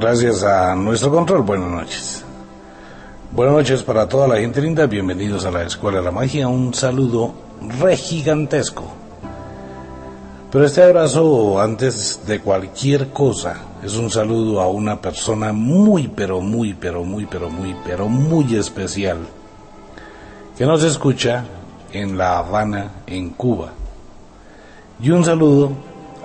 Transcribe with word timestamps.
Gracias 0.00 0.44
a 0.44 0.76
nuestro 0.76 1.10
control, 1.10 1.42
buenas 1.42 1.70
noches. 1.70 2.24
Buenas 3.32 3.56
noches 3.56 3.82
para 3.82 4.08
toda 4.08 4.28
la 4.28 4.36
gente 4.36 4.62
linda, 4.62 4.86
bienvenidos 4.86 5.44
a 5.44 5.50
la 5.50 5.64
Escuela 5.64 5.98
de 5.98 6.04
la 6.04 6.12
Magia, 6.12 6.46
un 6.46 6.72
saludo 6.72 7.34
re 7.80 7.96
gigantesco. 7.96 8.84
Pero 10.52 10.64
este 10.64 10.84
abrazo, 10.84 11.60
antes 11.60 12.20
de 12.28 12.38
cualquier 12.38 13.08
cosa, 13.08 13.56
es 13.82 13.96
un 13.96 14.08
saludo 14.08 14.60
a 14.60 14.68
una 14.68 15.00
persona 15.00 15.52
muy, 15.52 16.06
pero 16.06 16.40
muy, 16.40 16.74
pero 16.74 17.02
muy, 17.02 17.26
pero 17.26 17.50
muy, 17.50 17.74
pero 17.84 18.08
muy 18.08 18.54
especial, 18.54 19.18
que 20.56 20.64
nos 20.64 20.84
escucha 20.84 21.44
en 21.92 22.16
La 22.16 22.38
Habana, 22.38 23.02
en 23.04 23.30
Cuba. 23.30 23.72
Y 25.02 25.10
un 25.10 25.24
saludo 25.24 25.72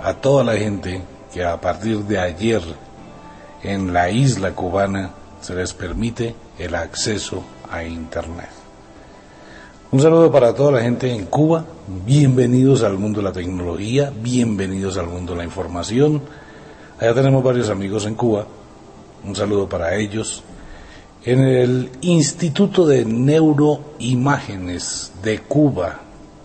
a 0.00 0.14
toda 0.14 0.44
la 0.44 0.52
gente 0.52 1.02
que 1.32 1.44
a 1.44 1.60
partir 1.60 2.04
de 2.04 2.20
ayer 2.20 2.62
en 3.64 3.92
la 3.92 4.08
isla 4.10 4.52
cubana 4.52 5.10
se 5.40 5.54
les 5.54 5.72
permite 5.72 6.34
el 6.58 6.74
acceso 6.74 7.42
a 7.70 7.82
Internet. 7.82 8.50
Un 9.90 10.02
saludo 10.02 10.30
para 10.30 10.54
toda 10.54 10.72
la 10.72 10.82
gente 10.82 11.10
en 11.10 11.24
Cuba, 11.26 11.64
bienvenidos 12.04 12.82
al 12.82 12.98
mundo 12.98 13.20
de 13.20 13.24
la 13.24 13.32
tecnología, 13.32 14.12
bienvenidos 14.14 14.98
al 14.98 15.06
mundo 15.06 15.32
de 15.32 15.38
la 15.38 15.44
información. 15.44 16.20
Allá 17.00 17.14
tenemos 17.14 17.42
varios 17.42 17.70
amigos 17.70 18.04
en 18.06 18.16
Cuba, 18.16 18.46
un 19.24 19.34
saludo 19.34 19.66
para 19.68 19.96
ellos. 19.96 20.42
En 21.24 21.40
el 21.40 21.90
Instituto 22.02 22.86
de 22.86 23.06
Neuroimágenes 23.06 25.12
de 25.22 25.38
Cuba, 25.38 26.00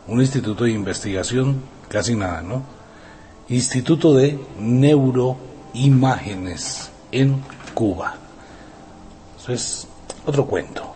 un 0.07 0.21
instituto 0.21 0.63
de 0.63 0.71
investigación, 0.71 1.61
casi 1.89 2.15
nada, 2.15 2.41
¿no? 2.41 2.63
Instituto 3.49 4.13
de 4.13 4.39
Neuroimágenes 4.57 6.91
en 7.11 7.41
Cuba. 7.73 8.15
Eso 9.37 9.53
es 9.53 9.87
otro 10.25 10.45
cuento. 10.45 10.89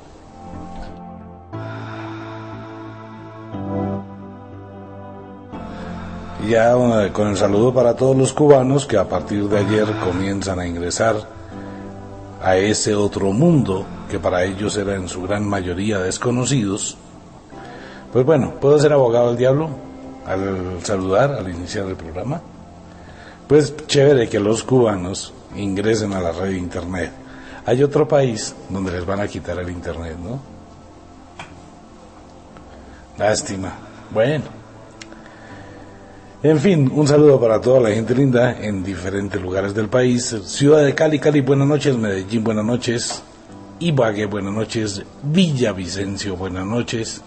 Ya 6.47 6.73
con 7.14 7.30
el 7.30 7.38
saludo 7.38 7.73
para 7.73 7.95
todos 7.95 8.17
los 8.17 8.33
cubanos 8.33 8.86
que 8.86 8.97
a 8.97 9.08
partir 9.08 9.47
de 9.47 9.59
ayer 9.59 9.88
comienzan 10.03 10.59
a 10.59 10.67
ingresar 10.67 11.16
a 12.44 12.58
ese 12.58 12.94
otro 12.94 13.31
mundo 13.31 13.86
que 14.11 14.20
para 14.20 14.44
ellos 14.44 14.75
era 14.75 14.95
en 14.95 15.08
su 15.08 15.22
gran 15.23 15.48
mayoría 15.48 16.00
desconocidos. 16.00 16.98
Pues 18.11 18.25
bueno, 18.25 18.55
¿puedo 18.59 18.77
ser 18.77 18.92
abogado 18.92 19.30
del 19.30 19.38
diablo 19.38 19.70
al 20.27 20.83
saludar, 20.83 21.31
al 21.31 21.50
iniciar 21.50 21.86
el 21.86 21.95
programa? 21.95 22.42
Pues 23.48 23.73
chévere 23.88 24.27
que 24.27 24.42
los 24.42 24.64
cubanos 24.64 25.33
ingresen 25.56 26.14
a 26.14 26.22
la 26.22 26.32
red 26.32 26.50
de 26.50 26.58
Internet. 26.58 27.12
Hay 27.66 27.82
otro 27.82 28.08
país 28.08 28.56
donde 28.70 28.92
les 28.92 29.06
van 29.06 29.22
a 29.22 29.28
quitar 29.28 29.58
el 29.60 29.70
Internet, 29.70 30.18
¿no? 30.22 30.40
Lástima. 33.18 33.73
Bueno. 34.12 34.64
En 36.42 36.60
fin, 36.60 36.92
un 36.94 37.08
saludo 37.08 37.40
para 37.40 37.62
toda 37.62 37.80
la 37.80 37.92
gente 37.92 38.14
linda 38.14 38.58
en 38.60 38.84
diferentes 38.84 39.42
lugares 39.42 39.73
del 39.73 39.88
país. 39.88 40.36
Ciudad 40.44 40.84
de 40.84 40.94
Cali, 40.94 41.18
Cali, 41.20 41.40
buenas 41.40 41.67
noches. 41.67 41.95
Medellín, 41.95 42.44
buenas 42.44 42.66
noches. 42.66 43.23
Ibagué, 43.80 44.26
buenas 44.26 44.54
noches. 44.54 45.02
Villavicencio, 45.23 46.36
buenas 46.36 46.66
noches. 46.66 47.22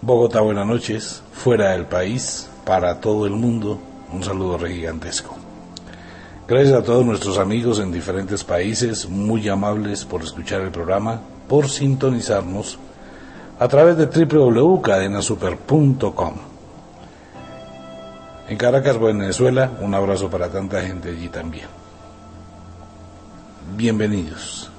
Bogotá, 0.00 0.40
buenas 0.42 0.66
noches. 0.66 1.22
Fuera 1.32 1.72
del 1.72 1.86
país, 1.86 2.48
para 2.64 3.00
todo 3.00 3.26
el 3.26 3.32
mundo, 3.32 3.80
un 4.12 4.22
saludo 4.22 4.58
gigantesco. 4.60 5.49
Gracias 6.50 6.76
a 6.76 6.82
todos 6.82 7.06
nuestros 7.06 7.38
amigos 7.38 7.78
en 7.78 7.92
diferentes 7.92 8.42
países, 8.42 9.08
muy 9.08 9.48
amables 9.48 10.04
por 10.04 10.24
escuchar 10.24 10.62
el 10.62 10.72
programa, 10.72 11.20
por 11.46 11.68
sintonizarnos 11.68 12.76
a 13.60 13.68
través 13.68 13.96
de 13.96 14.06
www.cadenasuper.com. 14.06 16.34
En 18.48 18.56
Caracas, 18.56 18.98
Venezuela, 18.98 19.70
un 19.80 19.94
abrazo 19.94 20.28
para 20.28 20.48
tanta 20.48 20.82
gente 20.82 21.10
allí 21.10 21.28
también. 21.28 21.68
Bienvenidos. 23.76 24.72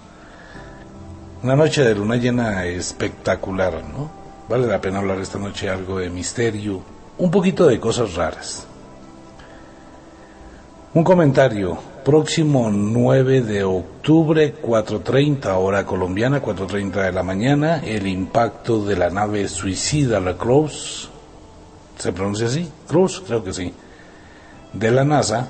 Una 1.41 1.55
noche 1.55 1.85
de 1.85 1.95
luna 1.95 2.17
llena 2.17 2.65
espectacular, 2.65 3.81
¿no? 3.85 4.11
Vale 4.49 4.67
la 4.67 4.81
pena 4.81 4.99
hablar 4.99 5.19
esta 5.19 5.39
noche 5.39 5.69
algo 5.69 5.99
de 5.99 6.09
misterio, 6.09 6.81
un 7.17 7.31
poquito 7.31 7.65
de 7.65 7.79
cosas 7.79 8.15
raras. 8.15 8.67
Un 10.93 11.05
comentario. 11.05 11.77
Próximo 12.03 12.69
9 12.69 13.43
de 13.43 13.63
octubre, 13.63 14.53
4.30 14.61 15.55
hora 15.55 15.85
colombiana, 15.85 16.41
4.30 16.41 17.05
de 17.05 17.11
la 17.13 17.23
mañana, 17.23 17.77
el 17.77 18.07
impacto 18.07 18.83
de 18.83 18.97
la 18.97 19.09
nave 19.09 19.47
suicida, 19.47 20.19
la 20.19 20.35
Cruz, 20.35 21.09
¿se 21.97 22.11
pronuncia 22.11 22.47
así? 22.47 22.69
Cruz, 22.89 23.23
creo 23.25 23.41
que 23.41 23.53
sí, 23.53 23.73
de 24.73 24.91
la 24.91 25.05
NASA, 25.05 25.47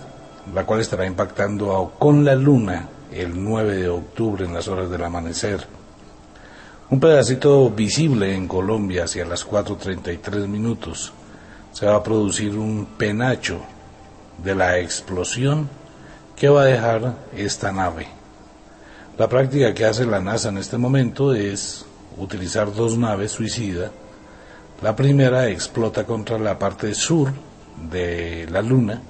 la 0.53 0.63
cual 0.63 0.81
estará 0.81 1.07
impactando 1.07 1.94
con 1.97 2.23
la 2.23 2.35
Luna 2.35 2.90
el 3.12 3.44
9 3.44 3.78
de 3.78 3.90
octubre 3.90 4.46
en 4.46 4.53
las 4.53 4.68
horas 4.68 4.91
del 4.91 5.03
amanecer. 5.03 5.66
Un 6.91 7.00
pedacito 7.00 7.68
visible 7.72 8.35
en 8.35 8.47
Colombia 8.47 9.06
hacia 9.06 9.25
las 9.25 9.47
4.33 9.47 10.47
minutos. 10.47 11.12
Se 11.72 11.88
va 11.88 11.96
a 11.96 12.03
producir 12.03 12.56
un 12.56 12.85
penacho 12.96 13.62
de 14.44 14.56
la 14.56 14.79
explosión 14.79 15.69
que 16.35 16.50
va 16.50 16.63
a 16.63 16.66
dejar 16.66 17.16
esta 17.35 17.72
nave. 17.72 18.07
La 19.18 19.29
práctica 19.29 19.74
que 19.74 19.85
hace 19.85 20.06
la 20.06 20.19
NASA 20.19 20.50
en 20.50 20.57
este 20.57 20.78
momento 20.78 21.34
es 21.34 21.85
utilizar 22.18 22.74
dos 22.74 22.97
naves 22.97 23.31
suicidas. 23.31 23.91
La 24.81 24.96
primera 24.96 25.47
explota 25.47 26.06
contra 26.06 26.40
la 26.40 26.57
parte 26.57 26.96
sur 26.96 27.31
de 27.91 28.47
la 28.50 28.62
Luna 28.62 29.02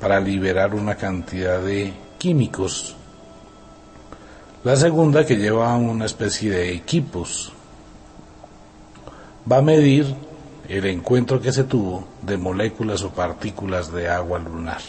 para 0.00 0.20
liberar 0.20 0.74
una 0.74 0.94
cantidad 0.94 1.60
de 1.60 1.92
químicos. 2.18 2.94
La 4.64 4.76
segunda, 4.76 5.24
que 5.24 5.36
lleva 5.36 5.76
una 5.76 6.04
especie 6.04 6.50
de 6.50 6.72
equipos, 6.72 7.52
va 9.50 9.58
a 9.58 9.62
medir 9.62 10.14
el 10.68 10.84
encuentro 10.84 11.40
que 11.40 11.52
se 11.52 11.64
tuvo 11.64 12.06
de 12.22 12.36
moléculas 12.36 13.02
o 13.02 13.10
partículas 13.10 13.90
de 13.90 14.08
agua 14.08 14.38
lunar. 14.38 14.80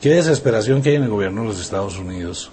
Qué 0.00 0.10
desesperación 0.10 0.82
que 0.82 0.90
hay 0.90 0.96
en 0.96 1.04
el 1.04 1.10
gobierno 1.10 1.42
de 1.42 1.48
los 1.48 1.60
Estados 1.60 1.98
Unidos 1.98 2.52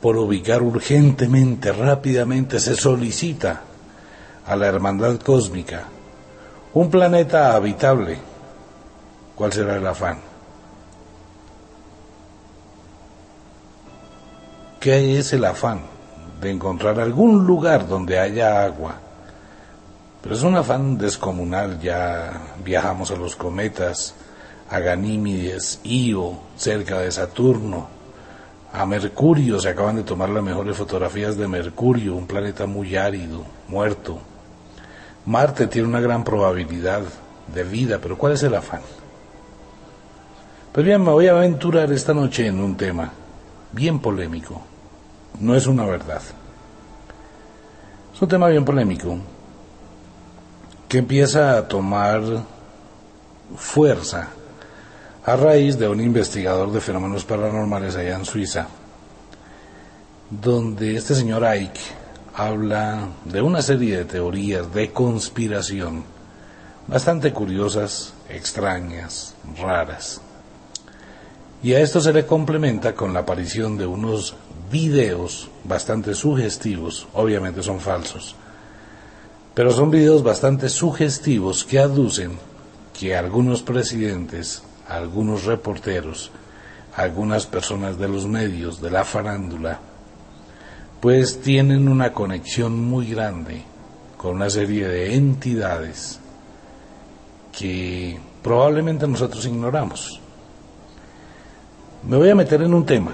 por 0.00 0.16
ubicar 0.16 0.62
urgentemente, 0.62 1.72
rápidamente, 1.72 2.58
se 2.58 2.74
solicita 2.74 3.60
a 4.46 4.56
la 4.56 4.66
hermandad 4.66 5.18
cósmica 5.20 5.84
un 6.72 6.90
planeta 6.90 7.54
habitable. 7.54 8.18
¿Cuál 9.34 9.52
será 9.52 9.76
el 9.76 9.86
afán? 9.86 10.18
¿Qué 14.78 15.18
es 15.18 15.32
el 15.34 15.44
afán 15.44 15.82
de 16.40 16.50
encontrar 16.50 16.98
algún 16.98 17.46
lugar 17.46 17.86
donde 17.86 18.18
haya 18.18 18.64
agua? 18.64 19.09
Pero 20.22 20.34
es 20.34 20.42
un 20.42 20.56
afán 20.56 20.98
descomunal, 20.98 21.80
ya 21.80 22.54
viajamos 22.62 23.10
a 23.10 23.16
los 23.16 23.36
cometas, 23.36 24.14
a 24.68 24.78
Ganímides, 24.78 25.80
Io, 25.82 26.34
cerca 26.56 26.98
de 26.98 27.10
Saturno, 27.10 27.88
a 28.72 28.84
Mercurio, 28.84 29.58
se 29.58 29.70
acaban 29.70 29.96
de 29.96 30.02
tomar 30.02 30.28
las 30.28 30.44
mejores 30.44 30.76
fotografías 30.76 31.36
de 31.36 31.48
Mercurio, 31.48 32.14
un 32.14 32.26
planeta 32.26 32.66
muy 32.66 32.96
árido, 32.96 33.44
muerto. 33.66 34.18
Marte 35.24 35.66
tiene 35.66 35.88
una 35.88 36.00
gran 36.00 36.22
probabilidad 36.22 37.02
de 37.52 37.64
vida, 37.64 37.98
pero 38.00 38.16
¿cuál 38.18 38.34
es 38.34 38.42
el 38.42 38.54
afán? 38.54 38.82
Pues 40.72 40.86
bien, 40.86 41.02
me 41.02 41.10
voy 41.10 41.28
a 41.28 41.32
aventurar 41.32 41.90
esta 41.92 42.14
noche 42.14 42.46
en 42.46 42.60
un 42.60 42.76
tema 42.76 43.10
bien 43.72 43.98
polémico. 43.98 44.60
No 45.40 45.56
es 45.56 45.66
una 45.66 45.84
verdad. 45.84 46.22
Es 48.14 48.22
un 48.22 48.28
tema 48.28 48.48
bien 48.48 48.64
polémico 48.64 49.18
que 50.90 50.98
empieza 50.98 51.56
a 51.56 51.68
tomar 51.68 52.20
fuerza 53.56 54.30
a 55.24 55.36
raíz 55.36 55.78
de 55.78 55.86
un 55.86 56.00
investigador 56.00 56.72
de 56.72 56.80
fenómenos 56.80 57.24
paranormales 57.24 57.94
allá 57.94 58.16
en 58.16 58.24
Suiza, 58.24 58.66
donde 60.28 60.96
este 60.96 61.14
señor 61.14 61.44
Ike 61.44 61.80
habla 62.34 63.06
de 63.24 63.40
una 63.40 63.62
serie 63.62 63.98
de 63.98 64.04
teorías 64.04 64.74
de 64.74 64.90
conspiración 64.90 66.02
bastante 66.88 67.32
curiosas, 67.32 68.12
extrañas, 68.28 69.36
raras. 69.62 70.20
Y 71.62 71.74
a 71.74 71.80
esto 71.80 72.00
se 72.00 72.12
le 72.12 72.26
complementa 72.26 72.96
con 72.96 73.14
la 73.14 73.20
aparición 73.20 73.78
de 73.78 73.86
unos 73.86 74.34
videos 74.72 75.50
bastante 75.62 76.16
sugestivos, 76.16 77.06
obviamente 77.12 77.62
son 77.62 77.78
falsos, 77.78 78.34
pero 79.54 79.72
son 79.72 79.90
videos 79.90 80.22
bastante 80.22 80.68
sugestivos 80.68 81.64
que 81.64 81.78
aducen 81.78 82.32
que 82.98 83.16
algunos 83.16 83.62
presidentes, 83.62 84.62
algunos 84.88 85.44
reporteros, 85.44 86.30
algunas 86.94 87.46
personas 87.46 87.98
de 87.98 88.08
los 88.08 88.26
medios, 88.26 88.80
de 88.80 88.90
la 88.90 89.04
farándula, 89.04 89.80
pues 91.00 91.40
tienen 91.40 91.88
una 91.88 92.12
conexión 92.12 92.78
muy 92.78 93.06
grande 93.10 93.62
con 94.16 94.36
una 94.36 94.50
serie 94.50 94.86
de 94.86 95.14
entidades 95.14 96.20
que 97.56 98.18
probablemente 98.42 99.08
nosotros 99.08 99.46
ignoramos. 99.46 100.20
Me 102.06 102.16
voy 102.16 102.30
a 102.30 102.34
meter 102.34 102.62
en 102.62 102.74
un 102.74 102.84
tema, 102.84 103.12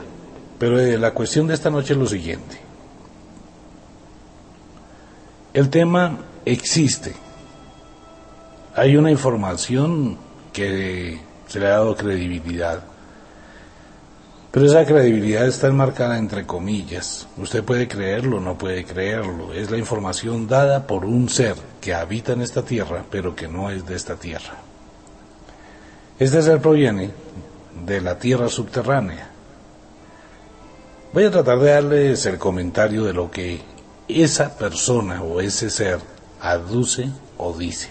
pero 0.58 0.78
eh, 0.80 0.98
la 0.98 1.12
cuestión 1.12 1.46
de 1.46 1.54
esta 1.54 1.70
noche 1.70 1.92
es 1.92 1.98
lo 1.98 2.06
siguiente. 2.06 2.65
El 5.56 5.70
tema 5.70 6.18
existe. 6.44 7.16
Hay 8.74 8.96
una 8.96 9.10
información 9.10 10.18
que 10.52 11.18
se 11.48 11.58
le 11.58 11.66
ha 11.66 11.70
dado 11.70 11.96
credibilidad 11.96 12.82
pero 14.56 14.68
esa 14.68 14.86
credibilidad 14.86 15.46
está 15.46 15.66
enmarcada 15.66 16.16
entre 16.16 16.46
comillas. 16.46 17.28
Usted 17.36 17.62
puede 17.62 17.86
creerlo, 17.88 18.40
no 18.40 18.56
puede 18.56 18.86
creerlo. 18.86 19.52
Es 19.52 19.70
la 19.70 19.76
información 19.76 20.48
dada 20.48 20.86
por 20.86 21.04
un 21.04 21.28
ser 21.28 21.56
que 21.78 21.92
habita 21.92 22.32
en 22.32 22.40
esta 22.40 22.62
tierra, 22.62 23.04
pero 23.10 23.36
que 23.36 23.48
no 23.48 23.70
es 23.70 23.84
de 23.84 23.94
esta 23.94 24.16
tierra. 24.16 24.54
Este 26.18 26.40
ser 26.40 26.62
proviene 26.62 27.10
de 27.84 28.00
la 28.00 28.18
tierra 28.18 28.48
subterránea. 28.48 29.28
Voy 31.12 31.24
a 31.24 31.30
tratar 31.30 31.58
de 31.58 31.72
darles 31.72 32.24
el 32.24 32.38
comentario 32.38 33.04
de 33.04 33.12
lo 33.12 33.30
que 33.30 33.60
esa 34.08 34.56
persona 34.56 35.22
o 35.22 35.40
ese 35.40 35.70
ser 35.70 36.00
aduce 36.40 37.10
o 37.38 37.52
dice. 37.52 37.88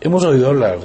Hemos 0.00 0.22
oído 0.24 0.48
hablar 0.48 0.78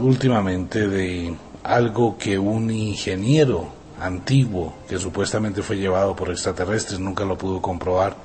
últimamente 0.00 0.88
de 0.88 1.34
algo 1.62 2.18
que 2.18 2.38
un 2.38 2.70
ingeniero 2.70 3.68
antiguo 4.00 4.74
que 4.88 4.98
supuestamente 4.98 5.62
fue 5.62 5.76
llevado 5.76 6.14
por 6.16 6.30
extraterrestres 6.30 6.98
nunca 6.98 7.24
lo 7.24 7.38
pudo 7.38 7.62
comprobar, 7.62 8.16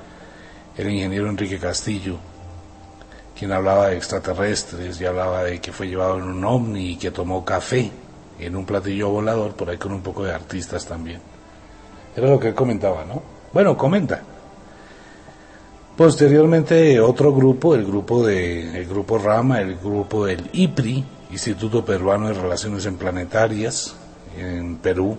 el 0.76 0.90
ingeniero 0.90 1.28
Enrique 1.28 1.58
Castillo, 1.58 2.16
quien 3.38 3.52
hablaba 3.52 3.88
de 3.88 3.96
extraterrestres 3.96 5.00
y 5.00 5.06
hablaba 5.06 5.44
de 5.44 5.60
que 5.60 5.72
fue 5.72 5.88
llevado 5.88 6.18
en 6.18 6.24
un 6.24 6.44
ovni 6.44 6.90
y 6.90 6.96
que 6.96 7.10
tomó 7.10 7.44
café 7.44 7.90
en 8.38 8.56
un 8.56 8.66
platillo 8.66 9.10
volador, 9.10 9.52
por 9.52 9.70
ahí 9.70 9.78
con 9.78 9.92
un 9.92 10.02
poco 10.02 10.24
de 10.24 10.32
artistas 10.32 10.84
también. 10.84 11.20
Era 12.16 12.28
lo 12.28 12.40
que 12.40 12.48
él 12.48 12.54
comentaba, 12.54 13.04
¿no? 13.04 13.22
Bueno, 13.52 13.76
comenta. 13.76 14.22
Posteriormente 15.96 16.98
otro 17.00 17.32
grupo, 17.32 17.74
el 17.74 17.84
grupo 17.84 18.26
de 18.26 18.78
el 18.80 18.86
grupo 18.86 19.18
Rama, 19.18 19.60
el 19.60 19.76
grupo 19.76 20.24
del 20.24 20.48
IPRI, 20.52 21.04
Instituto 21.30 21.84
Peruano 21.84 22.28
de 22.28 22.34
Relaciones 22.34 22.88
Planetarias, 22.98 23.94
en 24.38 24.76
Perú. 24.76 25.16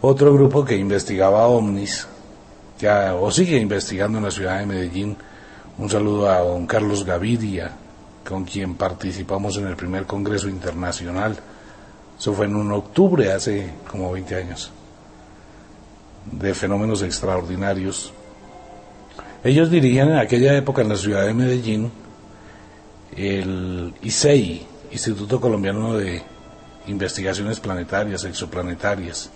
Otro 0.00 0.32
grupo 0.32 0.64
que 0.64 0.76
investigaba 0.76 1.46
ovnis, 1.46 2.06
ya, 2.78 3.14
o 3.14 3.30
sigue 3.30 3.58
investigando 3.58 4.18
en 4.18 4.24
la 4.24 4.30
ciudad 4.30 4.58
de 4.58 4.66
Medellín. 4.66 5.16
Un 5.78 5.90
saludo 5.90 6.30
a 6.30 6.38
don 6.38 6.66
Carlos 6.66 7.04
Gaviria, 7.04 7.72
con 8.26 8.44
quien 8.44 8.74
participamos 8.74 9.56
en 9.58 9.66
el 9.66 9.76
primer 9.76 10.06
Congreso 10.06 10.48
Internacional. 10.48 11.36
Eso 12.18 12.32
fue 12.32 12.46
en 12.46 12.56
un 12.56 12.72
octubre, 12.72 13.32
hace 13.32 13.74
como 13.90 14.12
20 14.12 14.36
años, 14.36 14.70
de 16.32 16.54
fenómenos 16.54 17.02
extraordinarios. 17.02 18.12
Ellos 19.44 19.70
dirigían 19.70 20.10
en 20.10 20.18
aquella 20.18 20.56
época 20.56 20.82
en 20.82 20.88
la 20.88 20.96
ciudad 20.96 21.24
de 21.24 21.34
Medellín 21.34 21.90
el 23.16 23.94
ISEI, 24.02 24.66
Instituto 24.92 25.40
Colombiano 25.40 25.96
de 25.96 26.22
Investigaciones 26.86 27.60
Planetarias, 27.60 28.24
Exoplanetarias. 28.24 29.30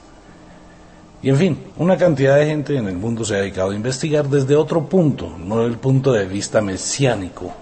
Y 1.22 1.28
en 1.28 1.36
fin, 1.36 1.58
una 1.76 1.96
cantidad 1.96 2.36
de 2.36 2.46
gente 2.46 2.76
en 2.76 2.88
el 2.88 2.96
mundo 2.96 3.24
se 3.24 3.34
ha 3.34 3.38
dedicado 3.38 3.70
a 3.70 3.74
investigar 3.74 4.28
desde 4.28 4.56
otro 4.56 4.86
punto, 4.86 5.36
no 5.38 5.58
desde 5.58 5.72
el 5.72 5.78
punto 5.78 6.12
de 6.12 6.26
vista 6.26 6.60
mesiánico. 6.60 7.52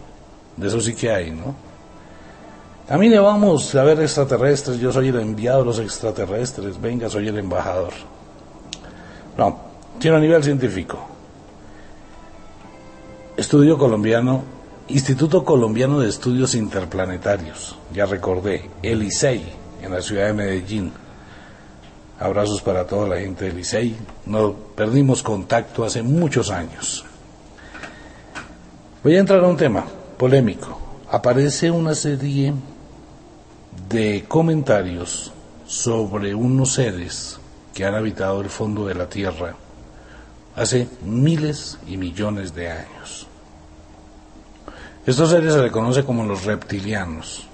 De 0.57 0.69
eso 0.69 0.81
sí 0.81 0.95
que 0.95 1.11
hay, 1.11 1.31
¿no? 1.31 1.55
A 2.89 2.97
mí 2.97 3.09
le 3.09 3.19
vamos 3.19 3.75
a 3.75 3.83
ver 3.83 4.01
extraterrestres, 4.01 4.79
yo 4.79 4.91
soy 4.91 5.09
el 5.09 5.21
enviado 5.21 5.61
de 5.61 5.67
los 5.67 5.79
extraterrestres, 5.79 6.81
venga, 6.81 7.09
soy 7.09 7.29
el 7.29 7.39
embajador. 7.39 7.93
No, 9.39 9.57
tiene 9.99 10.17
a 10.17 10.21
nivel 10.21 10.43
científico. 10.43 10.99
Estudio 13.37 13.79
colombiano 13.79 14.59
Instituto 14.91 15.45
Colombiano 15.45 16.01
de 16.01 16.09
Estudios 16.09 16.55
Interplanetarios, 16.55 17.77
ya 17.93 18.07
recordé, 18.07 18.71
el 18.83 19.03
ICEI, 19.03 19.45
en 19.83 19.93
la 19.93 20.01
ciudad 20.01 20.29
de 20.29 20.33
Medellín. 20.33 20.93
Abrazos 22.19 22.63
para 22.63 22.87
toda 22.87 23.07
la 23.07 23.21
gente 23.21 23.45
del 23.45 23.59
ICEI. 23.59 23.97
Nos 24.25 24.55
perdimos 24.75 25.23
contacto 25.23 25.85
hace 25.85 26.03
muchos 26.03 26.51
años. 26.51 27.05
Voy 29.05 29.17
a 29.17 29.21
entrar 29.21 29.45
a 29.45 29.49
un 29.49 29.59
tema 29.59 29.85
polémico. 30.17 30.81
Aparece 31.11 31.71
una 31.71 31.95
serie 31.95 32.55
de 33.91 34.25
comentarios 34.27 35.33
sobre 35.67 36.35
unos 36.35 36.73
seres 36.73 37.39
que 37.79 37.87
han 37.87 37.95
habitado 37.95 38.41
el 38.41 38.51
fondo 38.51 38.87
de 38.87 38.95
la 38.97 39.09
Tierra 39.09 39.55
hace 40.57 40.89
miles 41.05 41.79
y 41.87 41.97
millones 41.97 42.53
de 42.53 42.73
años. 42.73 43.29
Estos 45.07 45.31
seres 45.31 45.55
se 45.55 45.63
le 45.63 45.71
conoce 45.71 46.03
como 46.03 46.25
los 46.25 46.45
reptilianos. 46.45 47.47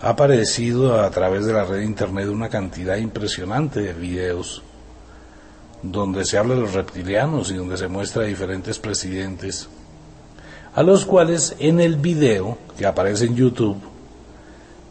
Ha 0.00 0.08
aparecido 0.08 1.02
a 1.02 1.10
través 1.10 1.44
de 1.44 1.52
la 1.52 1.66
red 1.66 1.80
de 1.80 1.84
internet 1.84 2.30
una 2.30 2.48
cantidad 2.48 2.96
impresionante 2.96 3.80
de 3.80 3.92
videos 3.92 4.62
donde 5.82 6.24
se 6.24 6.38
habla 6.38 6.54
de 6.54 6.62
los 6.62 6.72
reptilianos 6.72 7.50
y 7.50 7.56
donde 7.56 7.76
se 7.76 7.88
muestra 7.88 8.22
a 8.22 8.26
diferentes 8.26 8.78
presidentes, 8.78 9.68
a 10.74 10.82
los 10.82 11.04
cuales 11.04 11.56
en 11.58 11.78
el 11.78 11.96
video 11.96 12.56
que 12.78 12.86
aparece 12.86 13.26
en 13.26 13.36
YouTube 13.36 13.82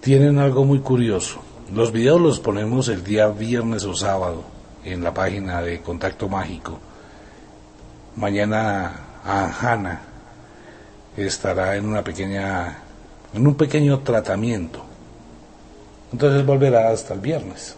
tienen 0.01 0.37
algo 0.37 0.65
muy 0.65 0.81
curioso. 0.81 1.41
Los 1.73 1.91
videos 1.91 2.21
los 2.21 2.39
ponemos 2.39 2.87
el 2.87 3.03
día 3.03 3.29
viernes 3.29 3.83
o 3.85 3.95
sábado 3.95 4.43
en 4.85 5.03
la 5.03 5.11
página 5.11 5.59
de 5.59 5.81
Contacto 5.81 6.29
Mágico. 6.29 6.77
Mañana 8.15 8.91
a 9.25 9.45
Hanna 9.47 10.01
estará 11.17 11.75
en 11.75 11.87
una 11.87 12.03
pequeña, 12.03 12.77
en 13.33 13.47
un 13.47 13.55
pequeño 13.55 14.01
tratamiento. 14.01 14.83
Entonces 16.11 16.45
volverá 16.45 16.91
hasta 16.91 17.15
el 17.15 17.21
viernes. 17.21 17.75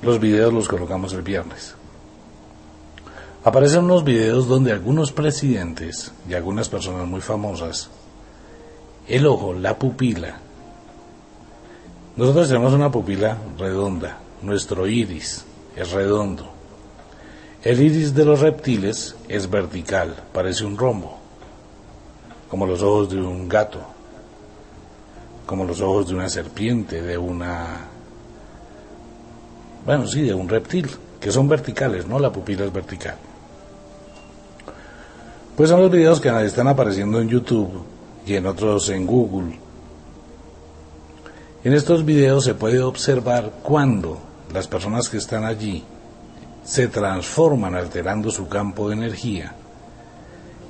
Los 0.00 0.18
videos 0.18 0.52
los 0.52 0.66
colocamos 0.66 1.12
el 1.12 1.22
viernes. 1.22 1.76
Aparecen 3.44 3.84
unos 3.84 4.02
videos 4.02 4.48
donde 4.48 4.72
algunos 4.72 5.12
presidentes 5.12 6.10
y 6.28 6.34
algunas 6.34 6.68
personas 6.68 7.06
muy 7.06 7.20
famosas, 7.20 7.88
el 9.06 9.28
ojo, 9.28 9.54
la 9.54 9.78
pupila, 9.78 10.40
nosotros 12.16 12.48
tenemos 12.48 12.72
una 12.72 12.90
pupila 12.90 13.38
redonda, 13.58 14.18
nuestro 14.42 14.86
iris 14.86 15.44
es 15.76 15.90
redondo. 15.92 16.50
El 17.62 17.80
iris 17.80 18.14
de 18.14 18.24
los 18.24 18.40
reptiles 18.40 19.16
es 19.28 19.48
vertical, 19.48 20.14
parece 20.32 20.64
un 20.64 20.76
rombo 20.76 21.22
como 22.52 22.66
los 22.66 22.82
ojos 22.82 23.08
de 23.08 23.16
un 23.16 23.48
gato, 23.48 23.80
como 25.46 25.64
los 25.64 25.80
ojos 25.80 26.08
de 26.08 26.14
una 26.16 26.28
serpiente, 26.28 27.00
de 27.00 27.16
una... 27.16 27.78
Bueno, 29.86 30.06
sí, 30.06 30.20
de 30.20 30.34
un 30.34 30.50
reptil, 30.50 30.86
que 31.18 31.32
son 31.32 31.48
verticales, 31.48 32.06
¿no? 32.06 32.18
La 32.18 32.30
pupila 32.30 32.66
es 32.66 32.72
vertical. 32.74 33.16
Pues 35.56 35.70
son 35.70 35.80
los 35.80 35.90
videos 35.90 36.20
que 36.20 36.28
están 36.44 36.68
apareciendo 36.68 37.22
en 37.22 37.30
YouTube 37.30 37.70
y 38.26 38.34
en 38.34 38.44
otros 38.44 38.90
en 38.90 39.06
Google. 39.06 39.58
En 41.64 41.74
estos 41.74 42.04
videos 42.04 42.44
se 42.44 42.54
puede 42.54 42.82
observar 42.82 43.52
cuando 43.62 44.18
las 44.52 44.66
personas 44.66 45.08
que 45.08 45.18
están 45.18 45.44
allí 45.44 45.84
se 46.64 46.88
transforman 46.88 47.76
alterando 47.76 48.32
su 48.32 48.48
campo 48.48 48.88
de 48.88 48.96
energía 48.96 49.54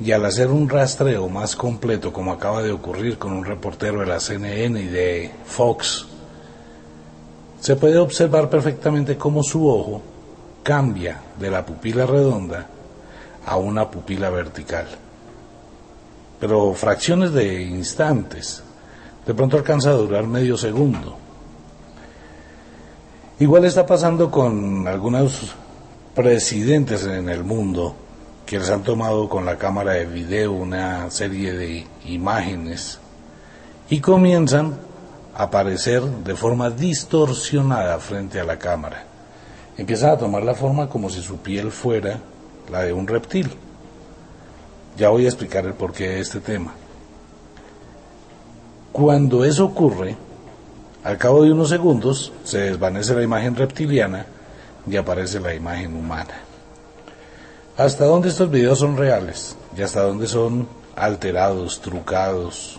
y 0.01 0.13
al 0.13 0.25
hacer 0.27 0.49
un 0.49 0.69
rastreo 0.69 1.31
más 1.31 1.57
completo, 1.57 2.13
como 2.13 2.33
acaba 2.33 2.63
de 2.63 2.73
ocurrir 2.73 3.17
con 3.17 3.33
un 3.33 3.45
reportero 3.45 4.01
de 4.01 4.07
la 4.07 4.21
CNN 4.21 4.81
y 4.81 4.87
de 4.87 5.31
Fox, 5.47 6.07
se 7.59 7.77
puede 7.77 7.97
observar 7.99 8.51
perfectamente 8.51 9.17
cómo 9.17 9.43
su 9.43 9.67
ojo 9.67 10.03
cambia 10.63 11.23
de 11.39 11.51
la 11.51 11.65
pupila 11.65 12.05
redonda 12.05 12.67
a 13.47 13.57
una 13.57 13.91
pupila 13.91 14.29
vertical. 14.29 14.89
Pero 16.39 16.75
fracciones 16.75 17.33
de 17.33 17.63
instantes, 17.63 18.63
de 19.27 19.35
pronto 19.35 19.57
alcanza 19.57 19.91
a 19.91 19.95
durar 19.95 20.27
medio 20.27 20.57
segundo. 20.57 21.17
Igual 23.39 23.65
está 23.65 23.87
pasando 23.87 24.31
con 24.31 24.87
algunos 24.87 25.55
presidentes 26.15 27.07
en 27.07 27.29
el 27.29 27.45
mundo 27.45 27.95
que 28.47 28.59
les 28.59 28.71
han 28.71 28.83
tomado 28.83 29.29
con 29.29 29.45
la 29.45 29.57
cámara 29.57 29.93
de 29.93 30.07
video 30.07 30.53
una 30.53 31.11
serie 31.11 31.53
de 31.53 31.87
imágenes 32.05 32.99
y 33.89 34.01
comienzan 34.01 34.77
aparecer 35.35 36.03
de 36.03 36.35
forma 36.35 36.71
distorsionada 36.71 37.99
frente 37.99 38.39
a 38.41 38.45
la 38.45 38.59
cámara. 38.59 39.05
Empiezan 39.77 40.11
a 40.11 40.19
tomar 40.19 40.43
la 40.43 40.55
forma 40.55 40.89
como 40.89 41.09
si 41.09 41.23
su 41.23 41.39
piel 41.39 41.71
fuera 41.71 42.19
la 42.71 42.83
de 42.83 42.93
un 42.93 43.07
reptil. 43.07 43.51
Ya 44.97 45.09
voy 45.09 45.25
a 45.25 45.29
explicar 45.29 45.65
el 45.65 45.75
porqué 45.75 46.09
de 46.09 46.21
este 46.21 46.41
tema. 46.41 46.75
Cuando 48.93 49.43
eso 49.47 49.65
ocurre, 49.65 50.17
al 51.03 51.17
cabo 51.17 51.43
de 51.43 51.51
unos 51.51 51.71
segundos 51.71 52.31
se 52.45 52.59
desvanece 52.59 53.15
la 53.15 53.23
imagen 53.23 53.57
reptiliana 53.57 54.27
y 54.87 54.97
aparece 54.97 55.41
la 55.41 55.55
imagen 55.55 55.97
humana. 55.97 56.35
¿Hasta 57.79 58.05
dónde 58.05 58.29
estos 58.29 58.51
videos 58.51 58.81
son 58.81 58.99
reales? 58.99 59.57
¿Y 59.75 59.81
hasta 59.81 60.03
dónde 60.03 60.27
son 60.27 60.69
alterados, 60.95 61.81
trucados? 61.81 62.79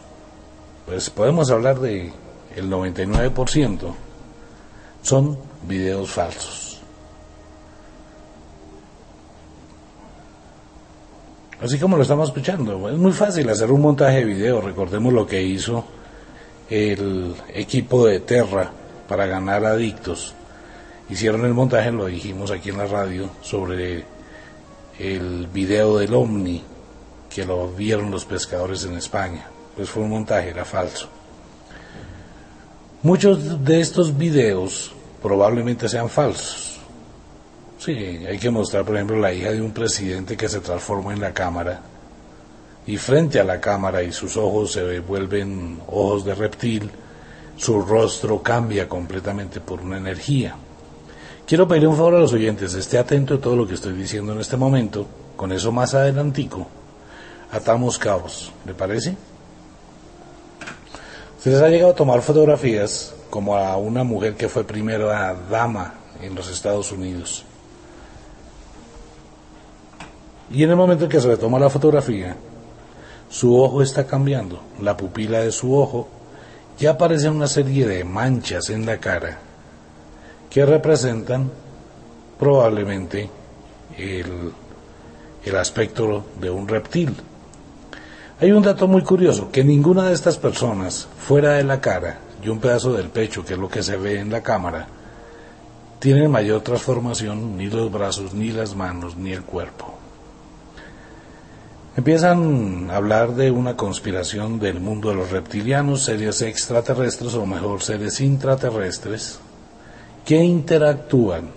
Pues 0.86 1.10
podemos 1.10 1.50
hablar 1.50 1.80
de 1.80 2.14
el 2.56 2.70
99% 2.70 3.94
son 5.02 5.40
videos 5.68 6.12
falsos. 6.12 6.80
Así 11.60 11.80
como 11.80 11.98
lo 11.98 12.04
estamos 12.04 12.30
escuchando, 12.30 12.88
es 12.88 12.98
muy 12.98 13.14
fácil 13.14 13.50
hacer 13.50 13.72
un 13.72 13.82
montaje 13.82 14.18
de 14.18 14.26
video, 14.26 14.62
recordemos 14.62 15.12
lo 15.12 15.26
que 15.26 15.42
hizo 15.42 15.84
el 16.74 17.36
equipo 17.54 18.08
de 18.08 18.20
Terra 18.20 18.72
para 19.08 19.28
ganar 19.28 19.64
adictos. 19.64 20.34
Hicieron 21.08 21.46
el 21.46 21.54
montaje, 21.54 21.92
lo 21.92 22.08
dijimos 22.08 22.50
aquí 22.50 22.70
en 22.70 22.80
la 22.80 22.88
radio, 22.88 23.30
sobre 23.44 24.04
el 24.98 25.48
video 25.54 26.00
del 26.00 26.16
ovni 26.16 26.64
que 27.30 27.46
lo 27.46 27.72
vieron 27.72 28.10
los 28.10 28.26
pescadores 28.26 28.86
en 28.86 28.98
España. 28.98 29.46
Pues 29.76 29.88
fue 29.88 30.02
un 30.02 30.10
montaje, 30.10 30.50
era 30.50 30.66
falso. 30.66 31.08
Muchos 33.04 33.64
de 33.64 33.80
estos 33.80 34.18
videos 34.18 34.94
probablemente 35.22 35.88
sean 35.88 36.10
falsos. 36.10 36.80
Sí, 37.78 37.92
hay 38.28 38.40
que 38.40 38.50
mostrar, 38.50 38.84
por 38.84 38.96
ejemplo, 38.96 39.20
la 39.20 39.32
hija 39.32 39.52
de 39.52 39.62
un 39.62 39.74
presidente 39.74 40.36
que 40.36 40.50
se 40.50 40.62
transforma 40.62 41.14
en 41.14 41.22
la 41.22 41.34
cámara 41.34 41.82
y 42.86 42.98
frente 42.98 43.40
a 43.40 43.44
la 43.44 43.62
cámara 43.62 44.04
y 44.04 44.12
sus 44.12 44.36
ojos 44.38 44.74
se 44.74 45.00
vuelven 45.00 45.80
ojos 45.88 46.26
de 46.26 46.36
reptil, 46.36 46.90
su 47.58 47.82
rostro 47.82 48.42
cambia 48.42 48.90
completamente 48.90 49.62
por 49.62 49.82
una 49.82 49.98
energía. 49.98 50.56
Quiero 51.46 51.68
pedir 51.68 51.88
un 51.88 51.96
favor 51.96 52.16
a 52.16 52.20
los 52.20 52.34
oyentes, 52.34 52.74
esté 52.74 52.98
atento 52.98 53.36
a 53.36 53.40
todo 53.40 53.56
lo 53.56 53.68
que 53.68 53.76
estoy 53.76 53.94
diciendo 53.94 54.34
en 54.34 54.40
este 54.40 54.58
momento, 54.58 55.06
con 55.36 55.52
eso 55.52 55.72
más 55.72 55.94
adelantico, 55.94 56.68
atamos 57.52 57.98
cabos, 57.98 58.52
¿le 58.66 58.74
parece? 58.74 59.16
Se 61.40 61.50
les 61.50 61.62
ha 61.62 61.68
llegado 61.68 61.92
a 61.92 61.96
tomar 61.96 62.22
fotografías 62.22 63.14
como 63.30 63.58
a 63.58 63.76
una 63.78 64.04
mujer 64.04 64.36
que 64.36 64.48
fue 64.48 64.64
primera 64.64 65.36
dama 65.50 65.96
en 66.22 66.36
los 66.36 66.50
Estados 66.50 66.92
Unidos. 66.92 67.44
Y 70.52 70.64
en 70.64 70.70
el 70.70 70.76
momento 70.76 71.06
en 71.06 71.10
que 71.10 71.20
se 71.20 71.28
le 71.28 71.38
toma 71.38 71.60
la 71.60 71.70
fotografía, 71.70 72.38
su 73.34 73.60
ojo 73.60 73.82
está 73.82 74.06
cambiando, 74.06 74.62
la 74.80 74.96
pupila 74.96 75.40
de 75.40 75.52
su 75.52 75.76
ojo, 75.76 76.08
ya 76.78 76.92
aparece 76.92 77.32
una 77.32 77.48
serie 77.48 77.88
de 77.88 78.04
manchas 78.04 78.70
en 78.70 78.86
la 78.86 79.00
cara 79.00 79.40
que 80.52 80.64
representan 80.64 81.50
probablemente 82.38 83.28
el, 83.98 84.54
el 85.44 85.56
aspecto 85.56 86.26
de 86.40 86.52
un 86.52 86.68
reptil. 86.68 87.16
Hay 88.40 88.52
un 88.52 88.62
dato 88.62 88.88
muy 88.88 89.02
curioso, 89.02 89.50
que 89.52 89.64
ninguna 89.64 90.10
de 90.10 90.14
estas 90.14 90.38
personas, 90.38 91.08
fuera 91.18 91.54
de 91.54 91.64
la 91.64 91.82
cara 91.82 92.20
y 92.44 92.50
un 92.50 92.60
pedazo 92.60 92.94
del 92.94 93.10
pecho, 93.10 93.44
que 93.44 93.54
es 93.54 93.60
lo 93.60 93.68
que 93.68 93.82
se 93.82 93.98
ve 93.98 94.20
en 94.20 94.30
la 94.30 94.44
cámara, 94.44 94.86
tienen 95.98 96.30
mayor 96.30 96.62
transformación 96.62 97.58
ni 97.58 97.66
los 97.66 97.92
brazos, 97.92 98.36
ni 98.36 98.52
las 98.52 98.76
manos, 98.76 99.18
ni 99.18 99.32
el 99.32 99.42
cuerpo. 99.42 99.93
Empiezan 101.96 102.90
a 102.90 102.96
hablar 102.96 103.36
de 103.36 103.52
una 103.52 103.78
conspiración 103.78 104.58
del 104.60 104.80
mundo 104.80 105.10
de 105.10 105.16
los 105.16 105.30
reptilianos, 105.30 106.06
seres 106.06 106.42
extraterrestres 106.42 107.36
o 107.36 107.46
mejor 107.46 107.84
seres 107.84 108.20
intraterrestres, 108.20 109.40
que 110.26 110.44
interactúan 110.44 111.52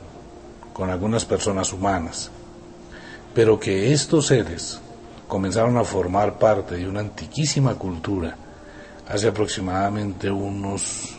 con 0.74 0.90
algunas 0.90 1.24
personas 1.24 1.72
humanas, 1.72 2.30
pero 3.34 3.58
que 3.58 3.94
estos 3.94 4.26
seres 4.26 4.78
comenzaron 5.26 5.78
a 5.78 5.84
formar 5.84 6.38
parte 6.38 6.76
de 6.76 6.86
una 6.86 7.00
antiquísima 7.00 7.74
cultura 7.74 8.36
hace 9.08 9.28
aproximadamente 9.28 10.30
unos 10.30 11.16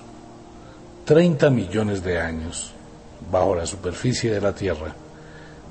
30 1.06 1.50
millones 1.50 2.04
de 2.04 2.20
años 2.20 2.72
bajo 3.32 3.56
la 3.56 3.66
superficie 3.66 4.32
de 4.32 4.42
la 4.42 4.54
Tierra, 4.54 4.94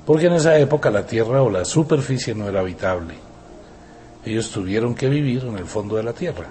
porque 0.04 0.26
en 0.26 0.32
esa 0.32 0.58
época 0.58 0.90
la 0.90 1.06
Tierra 1.06 1.42
o 1.42 1.48
la 1.48 1.64
superficie 1.64 2.34
no 2.34 2.48
era 2.48 2.58
habitable. 2.58 3.25
Ellos 4.26 4.50
tuvieron 4.50 4.96
que 4.96 5.08
vivir 5.08 5.44
en 5.44 5.56
el 5.56 5.66
fondo 5.66 5.94
de 5.94 6.02
la 6.02 6.12
Tierra. 6.12 6.48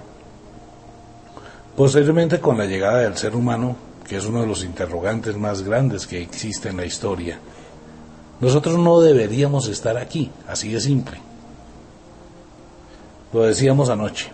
Posteriormente, 1.76 2.40
con 2.40 2.56
la 2.56 2.64
llegada 2.64 3.02
del 3.02 3.18
ser 3.18 3.36
humano, 3.36 3.76
que 4.08 4.16
es 4.16 4.24
uno 4.24 4.40
de 4.40 4.46
los 4.46 4.64
interrogantes 4.64 5.36
más 5.36 5.60
grandes 5.60 6.06
que 6.06 6.22
existe 6.22 6.70
en 6.70 6.78
la 6.78 6.86
historia, 6.86 7.38
nosotros 8.40 8.78
no 8.78 9.00
deberíamos 9.00 9.68
estar 9.68 9.98
aquí, 9.98 10.30
así 10.48 10.72
de 10.72 10.80
simple. 10.80 11.20
Lo 13.34 13.42
decíamos 13.42 13.90
anoche. 13.90 14.30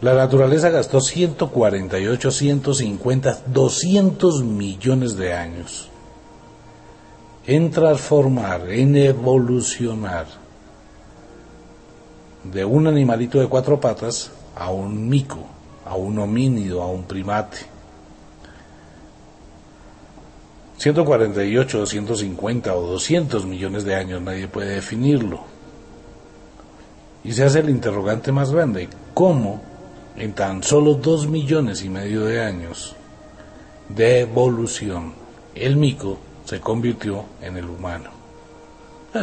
La 0.00 0.14
naturaleza 0.14 0.70
gastó 0.70 1.00
148, 1.00 2.30
150, 2.30 3.38
200 3.46 4.44
millones 4.44 5.16
de 5.16 5.32
años 5.32 5.90
en 7.48 7.70
transformar, 7.72 8.70
en 8.70 8.96
evolucionar 8.96 10.45
de 12.52 12.64
un 12.64 12.86
animalito 12.86 13.40
de 13.40 13.48
cuatro 13.48 13.80
patas 13.80 14.30
a 14.54 14.70
un 14.70 15.08
mico, 15.08 15.46
a 15.84 15.96
un 15.96 16.18
homínido, 16.18 16.82
a 16.82 16.86
un 16.86 17.04
primate. 17.04 17.58
148, 20.78 21.86
150 21.86 22.74
o 22.74 22.82
200 22.82 23.46
millones 23.46 23.84
de 23.84 23.94
años, 23.94 24.20
nadie 24.20 24.48
puede 24.48 24.74
definirlo. 24.74 25.40
Y 27.24 27.32
se 27.32 27.44
hace 27.44 27.60
el 27.60 27.70
interrogante 27.70 28.30
más 28.30 28.52
grande, 28.52 28.88
¿cómo 29.14 29.60
en 30.16 30.32
tan 30.32 30.62
solo 30.62 30.94
dos 30.94 31.26
millones 31.26 31.82
y 31.82 31.88
medio 31.88 32.24
de 32.24 32.40
años 32.40 32.94
de 33.88 34.20
evolución 34.20 35.12
el 35.54 35.76
mico 35.76 36.18
se 36.44 36.60
convirtió 36.60 37.24
en 37.40 37.56
el 37.56 37.64
humano? 37.64 38.16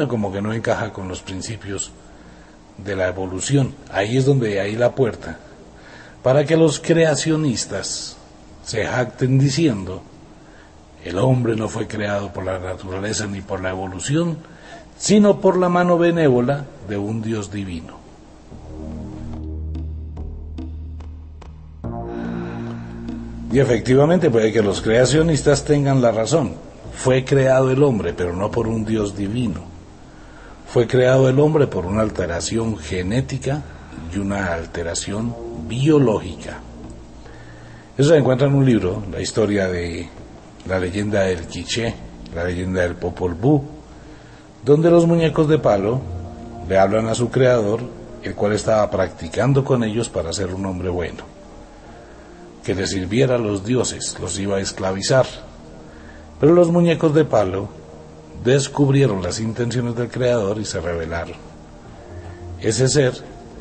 como 0.09 0.33
que 0.33 0.41
no 0.41 0.51
encaja 0.51 0.91
con 0.91 1.07
los 1.07 1.21
principios 1.21 1.91
de 2.77 2.95
la 2.95 3.07
evolución. 3.07 3.73
Ahí 3.91 4.17
es 4.17 4.25
donde 4.25 4.59
hay 4.59 4.75
la 4.75 4.95
puerta 4.95 5.39
para 6.23 6.45
que 6.45 6.55
los 6.55 6.79
creacionistas 6.79 8.15
se 8.63 8.85
jacten 8.85 9.37
diciendo, 9.37 10.01
el 11.03 11.17
hombre 11.17 11.57
no 11.57 11.67
fue 11.67 11.85
creado 11.85 12.31
por 12.31 12.45
la 12.45 12.59
naturaleza 12.59 13.27
ni 13.27 13.41
por 13.41 13.61
la 13.61 13.71
evolución, 13.71 14.37
sino 14.97 15.41
por 15.41 15.57
la 15.57 15.67
mano 15.67 15.97
benévola 15.97 16.65
de 16.87 16.97
un 16.97 17.21
Dios 17.21 17.51
divino. 17.51 18.01
Y 23.51 23.59
efectivamente 23.59 24.31
puede 24.31 24.53
que 24.53 24.63
los 24.63 24.81
creacionistas 24.81 25.65
tengan 25.65 26.01
la 26.01 26.11
razón. 26.11 26.53
Fue 26.95 27.25
creado 27.25 27.69
el 27.69 27.83
hombre, 27.83 28.13
pero 28.13 28.33
no 28.33 28.49
por 28.49 28.67
un 28.67 28.85
Dios 28.85 29.15
divino. 29.15 29.72
Fue 30.73 30.87
creado 30.87 31.29
el 31.29 31.39
hombre 31.39 31.67
por 31.67 31.85
una 31.85 32.01
alteración 32.01 32.79
genética 32.79 33.61
y 34.11 34.17
una 34.17 34.55
alteración 34.55 35.35
biológica. 35.67 36.61
Eso 37.95 38.09
se 38.09 38.17
encuentra 38.17 38.47
en 38.47 38.55
un 38.55 38.65
libro, 38.65 39.03
la 39.11 39.21
historia 39.21 39.67
de 39.67 40.09
la 40.67 40.79
leyenda 40.79 41.25
del 41.25 41.45
Quiché, 41.45 41.93
la 42.33 42.45
leyenda 42.45 42.81
del 42.81 42.95
Popol 42.95 43.35
Vuh, 43.35 43.61
donde 44.65 44.89
los 44.89 45.05
muñecos 45.05 45.47
de 45.47 45.59
palo 45.59 46.01
le 46.67 46.79
hablan 46.79 47.07
a 47.07 47.13
su 47.13 47.29
creador, 47.29 47.81
el 48.23 48.33
cual 48.33 48.53
estaba 48.53 48.89
practicando 48.89 49.63
con 49.63 49.83
ellos 49.83 50.09
para 50.09 50.33
ser 50.33 50.55
un 50.55 50.65
hombre 50.65 50.89
bueno. 50.89 51.23
Que 52.63 52.73
le 52.73 52.87
sirviera 52.87 53.35
a 53.35 53.37
los 53.37 53.63
dioses, 53.63 54.17
los 54.19 54.39
iba 54.39 54.57
a 54.57 54.61
esclavizar. 54.61 55.27
Pero 56.39 56.51
los 56.53 56.71
muñecos 56.71 57.13
de 57.13 57.25
palo 57.25 57.82
descubrieron 58.43 59.21
las 59.21 59.39
intenciones 59.39 59.95
del 59.95 60.09
creador 60.09 60.59
y 60.59 60.65
se 60.65 60.81
rebelaron. 60.81 61.35
Ese 62.59 62.87
ser 62.87 63.13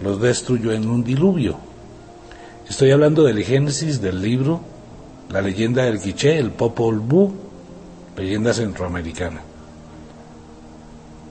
los 0.02 0.20
destruyó 0.20 0.72
en 0.72 0.88
un 0.88 1.04
diluvio. 1.04 1.56
Estoy 2.68 2.90
hablando 2.90 3.24
del 3.24 3.42
Génesis 3.44 4.00
del 4.00 4.20
libro 4.20 4.60
La 5.30 5.40
leyenda 5.40 5.84
del 5.84 6.00
Quiché, 6.00 6.38
el 6.38 6.50
Popol 6.50 6.98
Vuh, 7.00 7.32
leyenda 8.16 8.52
centroamericana. 8.52 9.40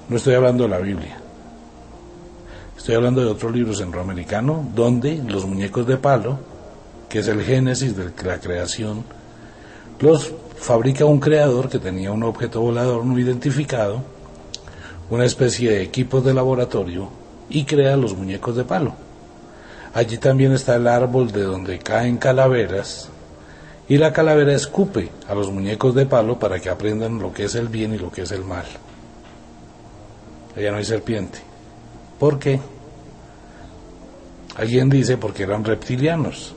No 0.10 0.18
estoy 0.18 0.36
hablando 0.36 0.64
de 0.64 0.70
la 0.70 0.80
Biblia. 0.80 1.18
Estoy 2.78 2.96
hablando 2.96 3.22
de 3.22 3.28
otro 3.28 3.50
libro 3.50 3.74
centroamericano 3.74 4.68
donde 4.76 5.22
los 5.28 5.46
muñecos 5.46 5.86
de 5.88 5.98
palo 5.98 6.52
que 7.12 7.20
es 7.20 7.28
el 7.28 7.44
génesis 7.44 7.96
de 7.98 8.10
la 8.24 8.40
creación, 8.40 9.04
los 10.00 10.32
fabrica 10.62 11.06
un 11.06 11.20
creador 11.20 11.70
que 11.70 11.80
tenía 11.80 12.12
un 12.12 12.22
objeto 12.22 12.62
volador 12.62 13.04
no 13.04 13.18
identificado, 13.18 14.04
una 15.10 15.26
especie 15.26 15.72
de 15.72 15.82
equipos 15.82 16.24
de 16.24 16.36
laboratorio, 16.36 17.10
y 17.50 17.66
crea 17.66 17.98
los 17.98 18.16
muñecos 18.16 18.56
de 18.56 18.64
palo. 18.64 18.94
Allí 19.94 20.20
también 20.20 20.54
está 20.54 20.76
el 20.76 20.88
árbol 20.88 21.32
de 21.32 21.42
donde 21.42 21.80
caen 21.80 22.18
calaveras, 22.18 23.10
y 23.90 23.98
la 23.98 24.14
calavera 24.14 24.54
escupe 24.54 25.10
a 25.28 25.34
los 25.34 25.52
muñecos 25.52 25.96
de 25.96 26.06
palo 26.06 26.38
para 26.38 26.60
que 26.60 26.70
aprendan 26.70 27.18
lo 27.18 27.34
que 27.34 27.46
es 27.46 27.56
el 27.56 27.68
bien 27.68 27.96
y 27.96 27.98
lo 27.98 28.12
que 28.12 28.22
es 28.22 28.32
el 28.32 28.46
mal. 28.46 28.66
Allá 30.56 30.72
no 30.72 30.78
hay 30.78 30.86
serpiente. 30.86 31.40
¿Por 32.20 32.38
qué? 32.38 32.60
Alguien 34.56 34.90
dice 34.90 35.18
porque 35.18 35.44
eran 35.44 35.66
reptilianos. 35.66 36.54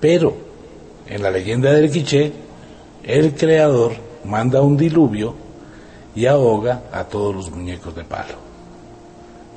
Pero 0.00 0.47
en 1.08 1.22
la 1.22 1.30
leyenda 1.30 1.72
del 1.72 1.90
Quiché, 1.90 2.32
el 3.02 3.34
creador 3.34 3.92
manda 4.24 4.60
un 4.60 4.76
diluvio 4.76 5.34
y 6.14 6.26
ahoga 6.26 6.82
a 6.92 7.04
todos 7.04 7.34
los 7.34 7.50
muñecos 7.50 7.94
de 7.94 8.04
palo, 8.04 8.34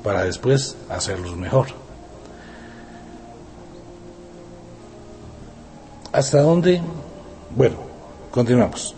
para 0.02 0.24
después 0.24 0.76
hacerlos 0.88 1.36
mejor. 1.36 1.68
¿Hasta 6.12 6.42
dónde? 6.42 6.80
Bueno, 7.54 7.76
continuamos. 8.30 8.94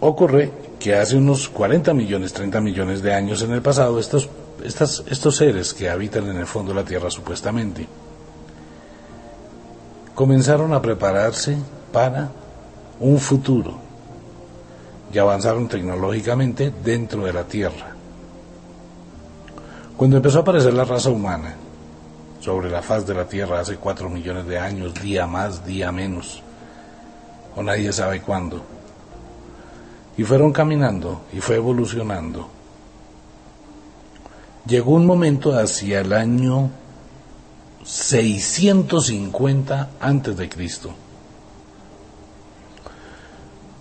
Ocurre 0.00 0.52
que 0.78 0.94
hace 0.94 1.16
unos 1.16 1.48
40 1.48 1.92
millones, 1.94 2.32
30 2.32 2.60
millones 2.60 3.02
de 3.02 3.14
años 3.14 3.42
en 3.42 3.52
el 3.52 3.62
pasado, 3.62 3.98
estos, 3.98 4.28
estos 4.62 5.36
seres 5.36 5.74
que 5.74 5.90
habitan 5.90 6.28
en 6.28 6.36
el 6.36 6.46
fondo 6.46 6.72
de 6.72 6.80
la 6.80 6.86
Tierra 6.86 7.10
supuestamente, 7.10 7.86
comenzaron 10.14 10.72
a 10.72 10.82
prepararse 10.82 11.56
para 11.92 12.30
un 13.00 13.18
futuro 13.18 13.88
y 15.12 15.18
avanzaron 15.18 15.68
tecnológicamente 15.68 16.72
dentro 16.84 17.24
de 17.24 17.32
la 17.32 17.44
Tierra. 17.44 17.94
Cuando 19.96 20.16
empezó 20.16 20.38
a 20.38 20.42
aparecer 20.42 20.74
la 20.74 20.84
raza 20.84 21.10
humana 21.10 21.54
sobre 22.40 22.70
la 22.70 22.82
faz 22.82 23.06
de 23.06 23.14
la 23.14 23.24
Tierra 23.24 23.60
hace 23.60 23.76
4 23.76 24.08
millones 24.08 24.46
de 24.46 24.58
años, 24.58 24.94
día 24.94 25.26
más, 25.26 25.64
día 25.64 25.90
menos, 25.90 26.42
o 27.56 27.62
nadie 27.62 27.92
sabe 27.92 28.20
cuándo, 28.20 28.62
y 30.16 30.24
fueron 30.24 30.52
caminando 30.52 31.22
y 31.32 31.40
fue 31.40 31.56
evolucionando. 31.56 32.48
Llegó 34.66 34.92
un 34.92 35.06
momento 35.06 35.58
hacia 35.58 36.00
el 36.00 36.12
año 36.12 36.70
650 37.84 39.88
antes 40.00 40.36
de 40.36 40.48
Cristo, 40.48 40.90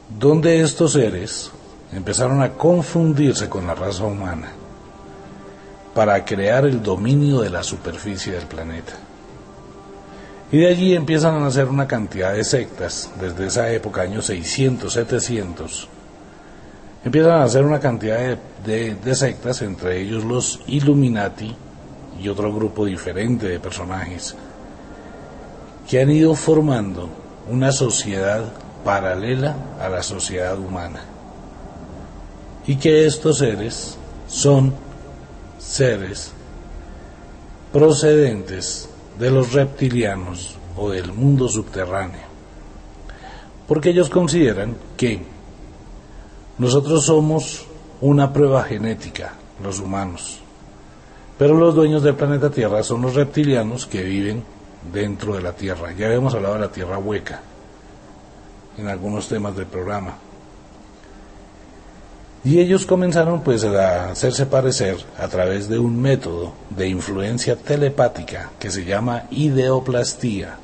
donde 0.10 0.62
estos 0.62 0.94
seres 0.94 1.52
empezaron 1.92 2.42
a 2.42 2.54
confundirse 2.54 3.50
con 3.50 3.68
la 3.68 3.76
raza 3.76 4.04
humana 4.04 4.52
para 5.94 6.24
crear 6.24 6.66
el 6.66 6.82
dominio 6.82 7.42
de 7.42 7.50
la 7.50 7.64
superficie 7.64 8.34
del 8.34 8.46
planeta. 8.46 8.94
Y 10.52 10.60
de 10.60 10.68
allí 10.68 10.96
empiezan 10.96 11.36
a 11.36 11.40
nacer 11.40 11.68
una 11.68 11.88
cantidad 11.88 12.34
de 12.34 12.44
sectas, 12.44 13.10
desde 13.20 13.48
esa 13.48 13.70
época, 13.72 14.02
años 14.02 14.28
600, 14.28 14.94
700, 14.94 15.90
empiezan 17.04 17.32
a 17.32 17.40
nacer 17.40 17.66
una 17.66 17.80
cantidad 17.80 18.38
de, 18.66 18.96
de 18.96 19.16
sectas, 19.16 19.62
entre 19.62 20.00
ellos 20.00 20.24
los 20.24 20.62
Illuminati 20.68 21.54
y 22.22 22.30
otro 22.30 22.54
grupo 22.54 22.86
diferente 22.86 23.48
de 23.48 23.60
personajes, 23.60 24.36
que 25.90 26.02
han 26.02 26.12
ido 26.12 26.34
formando 26.34 27.10
una 27.50 27.72
sociedad 27.72 28.46
paralela 28.88 29.54
a 29.82 29.90
la 29.90 30.02
sociedad 30.02 30.58
humana. 30.58 31.02
Y 32.66 32.78
que 32.78 33.06
estos 33.06 33.40
seres 33.40 33.98
son 34.30 34.74
seres 35.60 36.32
procedentes 37.74 38.90
de 39.20 39.30
los 39.30 39.52
reptilianos 39.52 40.56
o 40.78 40.90
del 40.90 41.12
mundo 41.12 41.50
subterráneo. 41.50 42.28
Porque 43.68 43.90
ellos 43.90 44.10
consideran 44.10 44.78
que 44.96 45.22
nosotros 46.58 47.06
somos 47.06 47.66
una 48.00 48.32
prueba 48.32 48.64
genética, 48.64 49.34
los 49.62 49.82
humanos. 49.82 50.40
Pero 51.38 51.56
los 51.56 51.76
dueños 51.76 52.04
del 52.04 52.16
planeta 52.16 52.50
Tierra 52.50 52.82
son 52.84 53.02
los 53.02 53.16
reptilianos 53.16 53.86
que 53.86 54.02
viven 54.04 54.46
dentro 54.94 55.36
de 55.36 55.42
la 55.42 55.52
Tierra. 55.52 55.92
Ya 55.92 56.06
habíamos 56.06 56.34
hablado 56.34 56.54
de 56.54 56.62
la 56.62 56.72
Tierra 56.72 56.98
hueca 56.98 57.42
en 58.78 58.88
algunos 58.88 59.28
temas 59.28 59.56
del 59.56 59.66
programa. 59.66 60.18
Y 62.44 62.60
ellos 62.60 62.86
comenzaron 62.86 63.42
pues 63.42 63.66
a 63.66 64.12
hacerse 64.12 64.46
parecer 64.46 64.98
a 65.18 65.28
través 65.28 65.68
de 65.68 65.80
un 65.80 66.02
método 66.02 66.54
de 66.70 66.88
influencia 66.88 67.58
telepática 67.58 68.52
que 68.60 68.72
se 68.72 68.86
llama 68.86 69.24
ideoplastía, 69.32 70.56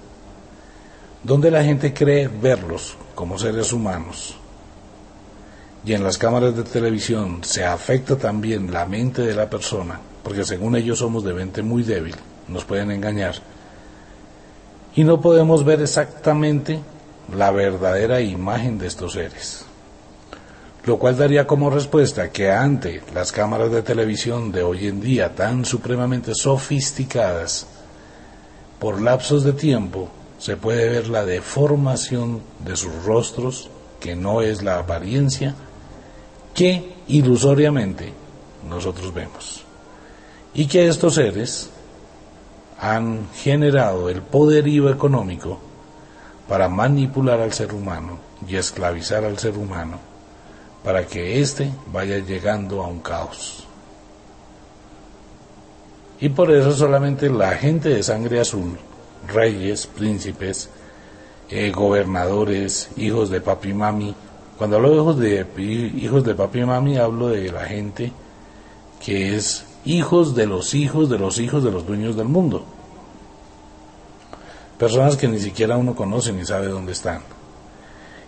donde 1.23 1.51
la 1.51 1.63
gente 1.63 1.93
cree 1.93 2.27
verlos 2.29 2.95
como 3.15 3.37
seres 3.37 3.73
humanos. 3.73 4.37
Y 5.85 5.93
en 5.93 6.03
las 6.03 6.17
cámaras 6.17 6.55
de 6.55 6.63
televisión 6.63 7.43
se 7.43 7.65
afecta 7.65 8.15
también 8.15 8.71
la 8.71 8.85
mente 8.85 9.23
de 9.23 9.35
la 9.35 9.49
persona, 9.49 9.99
porque 10.23 10.45
según 10.45 10.77
ellos 10.77 10.99
somos 10.99 11.25
de 11.25 11.33
mente 11.33 11.61
muy 11.61 11.83
débil, 11.83 12.15
nos 12.47 12.63
pueden 12.63 12.91
engañar. 12.91 13.35
Y 14.95 15.03
no 15.03 15.19
podemos 15.19 15.65
ver 15.65 15.81
exactamente 15.81 16.79
la 17.31 17.51
verdadera 17.51 18.21
imagen 18.21 18.77
de 18.77 18.87
estos 18.87 19.13
seres. 19.13 19.65
Lo 20.85 20.99
cual 20.99 21.17
daría 21.17 21.47
como 21.47 21.69
respuesta 21.69 22.31
que 22.31 22.51
ante 22.51 23.01
las 23.13 23.31
cámaras 23.31 23.71
de 23.71 23.81
televisión 23.83 24.51
de 24.51 24.63
hoy 24.63 24.87
en 24.87 24.99
día 24.99 25.33
tan 25.33 25.63
supremamente 25.63 26.35
sofisticadas, 26.35 27.67
por 28.79 29.01
lapsos 29.01 29.43
de 29.45 29.53
tiempo 29.53 30.09
se 30.37 30.57
puede 30.57 30.89
ver 30.89 31.07
la 31.07 31.23
deformación 31.23 32.41
de 32.59 32.75
sus 32.75 33.05
rostros, 33.05 33.69
que 34.01 34.13
no 34.13 34.41
es 34.41 34.61
la 34.61 34.79
apariencia, 34.79 35.55
que 36.53 36.93
ilusoriamente 37.07 38.11
nosotros 38.67 39.13
vemos. 39.13 39.63
Y 40.53 40.67
que 40.67 40.87
estos 40.87 41.15
seres 41.15 41.69
han 42.77 43.29
generado 43.35 44.09
el 44.09 44.21
poderío 44.21 44.89
económico 44.89 45.59
para 46.47 46.69
manipular 46.69 47.39
al 47.39 47.53
ser 47.53 47.73
humano 47.73 48.19
y 48.47 48.55
esclavizar 48.55 49.23
al 49.23 49.37
ser 49.37 49.57
humano 49.57 49.99
para 50.83 51.07
que 51.07 51.39
éste 51.39 51.71
vaya 51.91 52.19
llegando 52.19 52.83
a 52.83 52.87
un 52.87 52.99
caos. 52.99 53.65
Y 56.19 56.29
por 56.29 56.51
eso 56.51 56.73
solamente 56.73 57.29
la 57.29 57.51
gente 57.51 57.89
de 57.89 58.03
sangre 58.03 58.39
azul, 58.39 58.77
reyes, 59.27 59.87
príncipes, 59.87 60.69
eh, 61.49 61.71
gobernadores, 61.71 62.89
hijos 62.97 63.29
de 63.29 63.41
papi 63.41 63.69
y 63.69 63.73
mami, 63.73 64.15
cuando 64.57 64.77
hablo 64.77 64.89
de 64.91 64.95
hijos 64.95 65.19
de 65.19 65.47
hijos 65.97 66.23
de 66.23 66.35
papi 66.35 66.59
y 66.59 66.65
mami 66.65 66.97
hablo 66.97 67.27
de 67.27 67.51
la 67.51 67.65
gente 67.65 68.11
que 69.03 69.35
es 69.35 69.65
hijos 69.83 70.35
de 70.35 70.45
los 70.45 70.73
hijos 70.73 71.09
de 71.09 71.17
los 71.17 71.39
hijos 71.39 71.63
de 71.63 71.71
los 71.71 71.85
dueños 71.85 72.15
del 72.15 72.27
mundo. 72.27 72.65
Personas 74.83 75.15
que 75.15 75.29
ni 75.29 75.39
siquiera 75.39 75.77
uno 75.77 75.95
conoce 75.95 76.33
ni 76.33 76.45
sabe 76.45 76.67
dónde 76.67 76.91
están. 76.91 77.21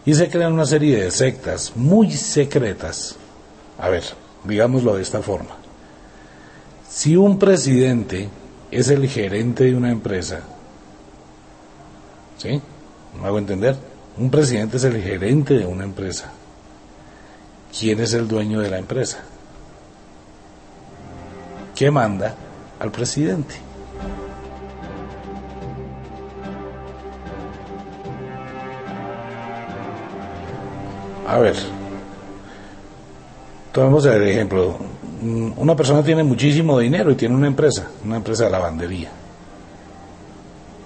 Y 0.06 0.14
se 0.14 0.30
crean 0.30 0.54
una 0.54 0.66
serie 0.66 1.04
de 1.04 1.12
sectas 1.12 1.74
muy 1.76 2.10
secretas. 2.14 3.18
A 3.78 3.90
ver, 3.90 4.06
digámoslo 4.46 4.96
de 4.96 5.02
esta 5.02 5.22
forma. 5.22 5.58
Si 6.90 7.18
un 7.18 7.38
presidente 7.38 8.30
es 8.72 8.88
el 8.88 9.06
gerente 9.10 9.66
de 9.66 9.76
una 9.76 9.92
empresa, 9.92 10.44
¿sí? 12.38 12.62
¿Me 13.20 13.28
hago 13.28 13.38
entender? 13.38 13.76
Un 14.18 14.32
presidente 14.32 14.78
es 14.78 14.86
el 14.86 15.04
gerente 15.04 15.56
de 15.56 15.66
una 15.66 15.84
empresa. 15.84 16.32
¿Quién 17.78 18.00
es 18.00 18.14
el 18.14 18.30
dueño 18.30 18.62
de 18.62 18.70
la 18.70 18.78
empresa? 18.78 19.18
¿Qué 21.76 21.92
manda 21.92 22.34
al 22.80 22.92
presidente? 22.94 23.56
A 31.28 31.40
ver, 31.40 31.56
tomemos 33.72 34.06
el 34.06 34.28
ejemplo. 34.28 34.78
Una 35.58 35.76
persona 35.76 36.04
tiene 36.04 36.24
muchísimo 36.24 36.78
dinero 36.78 37.12
y 37.12 37.16
tiene 37.16 37.36
una 37.36 37.48
empresa, 37.48 37.88
una 38.04 38.18
empresa 38.18 38.46
de 38.46 38.52
lavandería. 38.52 39.10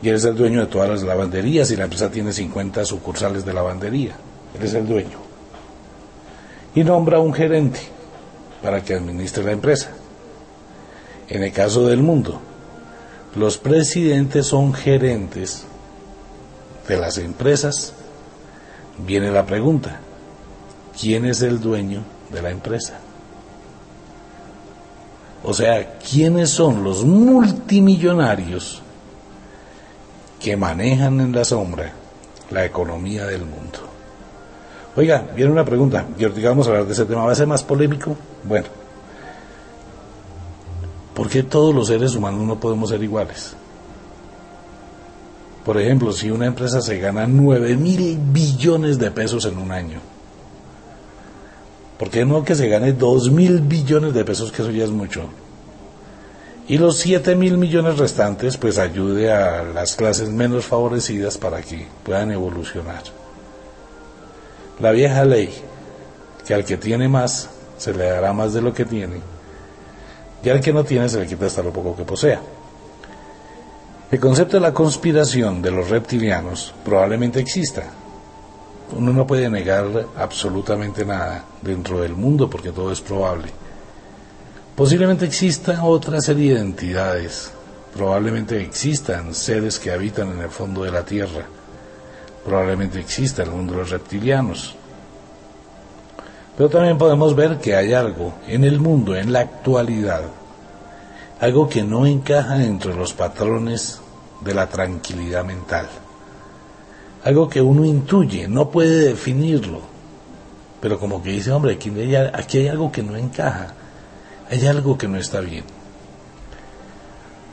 Y 0.02 0.08
él 0.08 0.16
es 0.16 0.24
el 0.24 0.36
dueño 0.36 0.62
de 0.62 0.68
todas 0.68 0.90
las 0.90 1.04
lavanderías 1.04 1.70
y 1.72 1.76
la 1.76 1.84
empresa 1.84 2.10
tiene 2.10 2.32
50 2.32 2.86
sucursales 2.86 3.44
de 3.46 3.54
lavandería. 3.54 4.14
Él 4.58 4.64
es 4.64 4.74
el 4.74 4.88
dueño. 4.88 5.18
Y 6.74 6.84
nombra 6.84 7.20
un 7.20 7.34
gerente 7.34 7.80
para 8.64 8.82
que 8.82 8.94
administre 8.94 9.44
la 9.44 9.52
empresa. 9.52 9.92
En 11.28 11.44
el 11.44 11.52
caso 11.52 11.86
del 11.86 12.02
mundo, 12.02 12.40
Los 13.36 13.60
presidentes 13.60 14.48
son 14.48 14.74
gerentes 14.74 15.64
de 16.88 16.98
las 16.98 17.20
empresas. 17.20 17.94
Viene 19.06 19.32
la 19.32 19.46
pregunta, 19.46 20.00
¿quién 21.00 21.26
es 21.26 21.42
el 21.42 21.60
dueño 21.60 22.04
de 22.32 22.42
la 22.42 22.50
empresa? 22.50 23.00
O 25.44 25.54
sea, 25.54 25.98
¿quiénes 26.00 26.50
son 26.50 26.84
los 26.84 27.06
multimillonarios 27.06 28.82
que 30.40 30.58
manejan 30.58 31.22
en 31.22 31.32
la 31.32 31.46
sombra 31.46 31.94
la 32.52 32.66
economía 32.66 33.26
del 33.26 33.42
mundo? 33.42 33.80
Oiga, 34.96 35.26
viene 35.34 35.52
una 35.52 35.64
pregunta, 35.64 36.06
y 36.18 36.26
ahorita 36.26 36.50
vamos 36.50 36.68
a 36.68 36.72
hablar 36.72 36.86
de 36.86 36.94
ese 36.94 37.06
tema, 37.06 37.24
¿va 37.24 37.32
a 37.32 37.36
ser 37.36 37.48
más 37.48 37.64
polémico? 37.64 38.18
Bueno, 38.44 38.68
¿por 41.14 41.30
qué 41.30 41.44
todos 41.44 41.74
los 41.74 41.88
seres 41.88 42.16
humanos 42.16 42.42
no 42.42 42.60
podemos 42.60 42.90
ser 42.90 43.02
iguales? 43.02 43.56
Por 45.64 45.80
ejemplo, 45.80 46.12
si 46.12 46.32
una 46.32 46.48
empresa 46.48 46.82
se 46.82 47.00
gana 47.00 47.28
9 47.28 47.78
mil 47.78 48.18
billones 48.18 48.98
de 48.98 49.12
pesos 49.12 49.46
en 49.46 49.58
un 49.58 49.72
año, 49.72 50.00
¿por 52.00 52.10
qué 52.10 52.26
no 52.26 52.44
que 52.44 52.56
se 52.56 52.70
gane 52.70 52.94
2 52.94 53.30
mil 53.32 53.60
billones 53.60 54.14
de 54.14 54.24
pesos, 54.24 54.52
que 54.52 54.64
eso 54.64 54.72
ya 54.72 54.86
es 54.86 54.90
mucho? 54.90 55.26
Y 56.68 56.78
los 56.78 56.98
7 56.98 57.36
mil 57.36 57.58
millones 57.58 57.98
restantes, 57.98 58.56
pues 58.58 58.78
ayude 58.78 59.32
a 59.32 59.64
las 59.64 59.96
clases 59.96 60.30
menos 60.30 60.66
favorecidas 60.66 61.38
para 61.38 61.62
que 61.62 61.86
puedan 62.04 62.32
evolucionar. 62.32 63.04
La 64.80 64.92
vieja 64.92 65.26
ley, 65.26 65.54
que 66.48 66.54
al 66.54 66.64
que 66.64 66.78
tiene 66.78 67.10
más, 67.10 67.50
se 67.78 67.94
le 67.94 68.06
dará 68.06 68.32
más 68.34 68.54
de 68.54 68.62
lo 68.62 68.74
que 68.74 68.86
tiene, 68.86 69.20
y 70.42 70.50
al 70.50 70.62
que 70.62 70.72
no 70.72 70.86
tiene 70.86 71.10
se 71.10 71.20
le 71.20 71.28
quita 71.28 71.48
hasta 71.48 71.62
lo 71.62 71.74
poco 71.74 71.96
que 71.96 72.04
posea. 72.04 72.40
El 74.10 74.20
concepto 74.20 74.58
de 74.58 74.62
la 74.62 74.74
conspiración 74.74 75.62
de 75.62 75.72
los 75.72 75.90
reptilianos 75.90 76.74
probablemente 76.86 77.40
exista. 77.40 77.84
Uno 78.92 79.14
no 79.14 79.28
puede 79.28 79.50
negar 79.50 79.86
absolutamente 80.18 81.06
nada 81.06 81.46
dentro 81.62 82.00
del 82.00 82.16
mundo 82.16 82.50
porque 82.50 82.72
todo 82.72 82.92
es 82.92 83.02
probable. 83.02 83.52
Posiblemente 84.76 85.26
exista 85.26 85.84
otra 85.84 86.22
serie 86.22 86.56
de 86.56 86.62
entidades, 86.62 87.52
probablemente 87.94 88.62
existan 88.62 89.34
seres 89.36 89.78
que 89.78 89.92
habitan 89.92 90.32
en 90.32 90.42
el 90.42 90.50
fondo 90.50 90.84
de 90.84 90.92
la 90.92 91.04
Tierra, 91.04 91.46
probablemente 92.46 93.00
exista 93.00 93.44
el 93.44 93.52
mundo 93.52 93.74
de 93.74 93.80
los 93.80 93.90
reptilianos. 93.90 94.76
Pero 96.58 96.70
también 96.70 96.98
podemos 96.98 97.36
ver 97.36 97.58
que 97.58 97.76
hay 97.76 97.94
algo 97.94 98.34
en 98.48 98.64
el 98.64 98.80
mundo, 98.80 99.16
en 99.16 99.32
la 99.32 99.42
actualidad, 99.42 100.24
algo 101.40 101.70
que 101.70 101.84
no 101.84 102.06
encaja 102.06 102.56
dentro 102.56 102.92
de 102.92 102.98
los 102.98 103.14
patrones 103.14 104.00
de 104.42 104.54
la 104.54 104.68
tranquilidad 104.68 105.46
mental. 105.46 105.88
Algo 107.24 107.50
que 107.50 107.62
uno 107.62 107.86
intuye, 107.86 108.48
no 108.48 108.70
puede 108.70 109.10
definirlo, 109.10 109.82
pero 110.82 111.00
como 111.00 111.22
que 111.22 111.32
dice, 111.32 111.52
hombre, 111.52 111.74
aquí 111.74 111.90
hay, 111.90 112.16
aquí 112.16 112.60
hay 112.60 112.68
algo 112.70 112.92
que 112.92 113.04
no 113.04 113.16
encaja, 113.18 113.74
hay 114.50 114.66
algo 114.66 114.98
que 114.98 115.08
no 115.08 115.18
está 115.18 115.42
bien. 115.42 115.66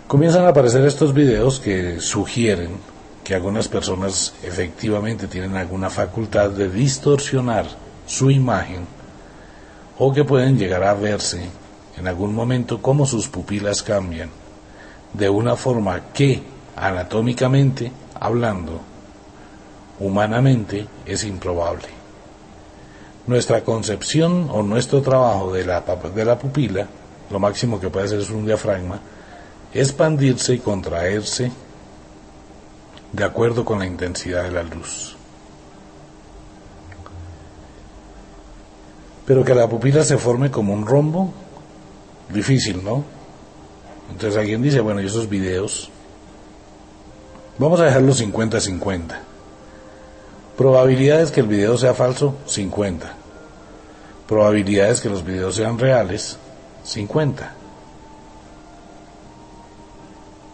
Comienzan 0.07 0.45
a 0.45 0.49
aparecer 0.49 0.85
estos 0.87 1.13
videos 1.13 1.59
que 1.59 2.01
sugieren 2.01 2.71
que 3.25 3.35
algunas 3.35 3.67
personas 3.67 4.35
efectivamente 4.45 5.27
tienen 5.27 5.57
alguna 5.57 5.91
facultad 5.91 6.51
de 6.51 6.71
distorsionar 6.71 7.67
su 8.07 8.31
imagen 8.31 8.87
o 9.99 10.13
que 10.13 10.23
pueden 10.23 10.57
llegar 10.57 10.85
a 10.85 10.95
verse 10.95 11.41
en 11.97 12.07
algún 12.07 12.35
momento 12.35 12.81
como 12.81 13.05
sus 13.05 13.27
pupilas 13.27 13.83
cambian 13.83 14.31
de 15.13 15.29
una 15.29 15.57
forma 15.57 16.13
que, 16.13 16.43
anatómicamente 16.77 17.91
hablando, 18.21 18.81
humanamente 20.01 20.87
es 21.05 21.25
improbable. 21.25 21.89
Nuestra 23.27 23.63
concepción 23.63 24.49
o 24.53 24.63
nuestro 24.63 25.03
trabajo 25.03 25.53
de 25.53 25.65
la, 25.65 25.81
de 25.81 26.25
la 26.25 26.39
pupila, 26.39 26.87
lo 27.31 27.39
máximo 27.39 27.81
que 27.81 27.91
puede 27.91 28.07
hacer 28.07 28.21
es 28.21 28.31
un 28.31 28.47
diafragma, 28.47 29.01
expandirse 29.75 30.55
y 30.55 30.59
contraerse 30.59 31.51
de 33.13 33.25
acuerdo 33.25 33.65
con 33.65 33.79
la 33.79 33.87
intensidad 33.87 34.45
de 34.45 34.51
la 34.53 34.63
luz. 34.63 35.17
Pero 39.27 39.45
que 39.45 39.55
la 39.55 39.69
pupila 39.69 40.05
se 40.05 40.19
forme 40.19 40.51
como 40.53 40.73
un 40.73 40.87
rombo, 40.87 41.33
difícil, 42.33 42.85
¿no? 42.85 43.05
Entonces 44.11 44.39
alguien 44.39 44.63
dice, 44.63 44.81
bueno, 44.81 45.01
y 45.01 45.07
esos 45.07 45.29
videos, 45.29 45.91
vamos 47.59 47.81
a 47.81 47.87
dejarlos 47.87 48.23
50-50. 48.23 49.19
Probabilidades 50.57 51.31
que 51.31 51.41
el 51.41 51.49
video 51.49 51.77
sea 51.77 51.95
falso, 51.95 52.35
50. 52.47 53.15
Probabilidades 54.27 55.01
que 55.01 55.11
los 55.11 55.25
videos 55.25 55.57
sean 55.57 55.79
reales, 55.79 56.39
50. 56.85 57.53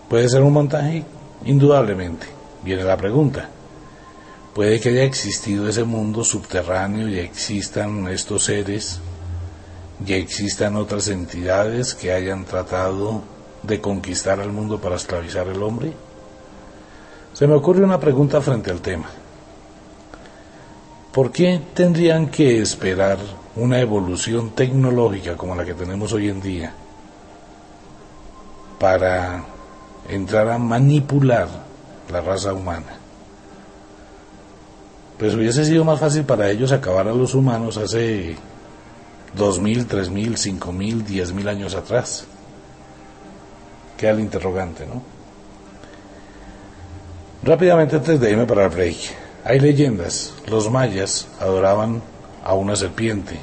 ¿Puede 0.08 0.28
ser 0.28 0.42
un 0.42 0.52
montaje? 0.52 1.04
Indudablemente. 1.44 2.26
Viene 2.64 2.84
la 2.84 2.96
pregunta. 2.96 3.48
Puede 4.54 4.80
que 4.80 4.90
haya 4.90 5.04
existido 5.04 5.68
ese 5.68 5.84
mundo 5.84 6.24
subterráneo 6.24 7.08
y 7.08 7.18
existan 7.18 8.06
estos 8.08 8.44
seres, 8.44 9.00
y 10.04 10.12
existan 10.14 10.76
otras 10.76 11.08
entidades 11.08 11.94
que 11.94 12.12
hayan 12.12 12.44
tratado 12.44 13.22
de 13.62 13.80
conquistar 13.80 14.40
al 14.40 14.52
mundo 14.52 14.80
para 14.80 14.96
esclavizar 14.96 15.48
al 15.48 15.62
hombre? 15.62 15.92
Se 17.32 17.46
me 17.46 17.54
ocurre 17.54 17.84
una 17.84 18.00
pregunta 18.00 18.40
frente 18.40 18.70
al 18.70 18.80
tema. 18.80 19.08
¿Por 21.12 21.30
qué 21.30 21.60
tendrían 21.74 22.28
que 22.28 22.62
esperar 22.62 23.18
una 23.56 23.78
evolución 23.80 24.50
tecnológica 24.50 25.36
como 25.36 25.54
la 25.54 25.64
que 25.64 25.74
tenemos 25.74 26.12
hoy 26.14 26.30
en 26.30 26.40
día 26.40 26.72
para 28.78 29.44
entrar 30.08 30.48
a 30.48 30.56
manipular 30.56 31.48
la 32.10 32.20
raza 32.22 32.54
humana? 32.54 32.96
Pues 35.18 35.34
hubiese 35.34 35.66
sido 35.66 35.84
más 35.84 36.00
fácil 36.00 36.24
para 36.24 36.50
ellos 36.50 36.72
acabar 36.72 37.06
a 37.06 37.12
los 37.12 37.34
humanos 37.34 37.76
hace 37.76 38.34
dos 39.34 39.60
mil, 39.60 39.86
tres 39.86 40.08
mil, 40.08 40.38
cinco 40.38 40.72
mil, 40.72 41.04
diez 41.04 41.32
mil 41.32 41.46
años 41.46 41.74
atrás. 41.74 42.24
Queda 43.98 44.12
el 44.12 44.20
interrogante, 44.20 44.86
¿no? 44.86 45.02
Rápidamente 47.44 47.96
antes 47.96 48.18
de 48.18 48.30
irme 48.30 48.46
para 48.46 48.64
el 48.64 48.70
break, 48.70 48.96
hay 49.44 49.60
leyendas. 49.60 50.34
Los 50.46 50.70
mayas 50.70 51.28
adoraban 51.40 52.02
a 52.44 52.54
una 52.54 52.76
serpiente, 52.76 53.38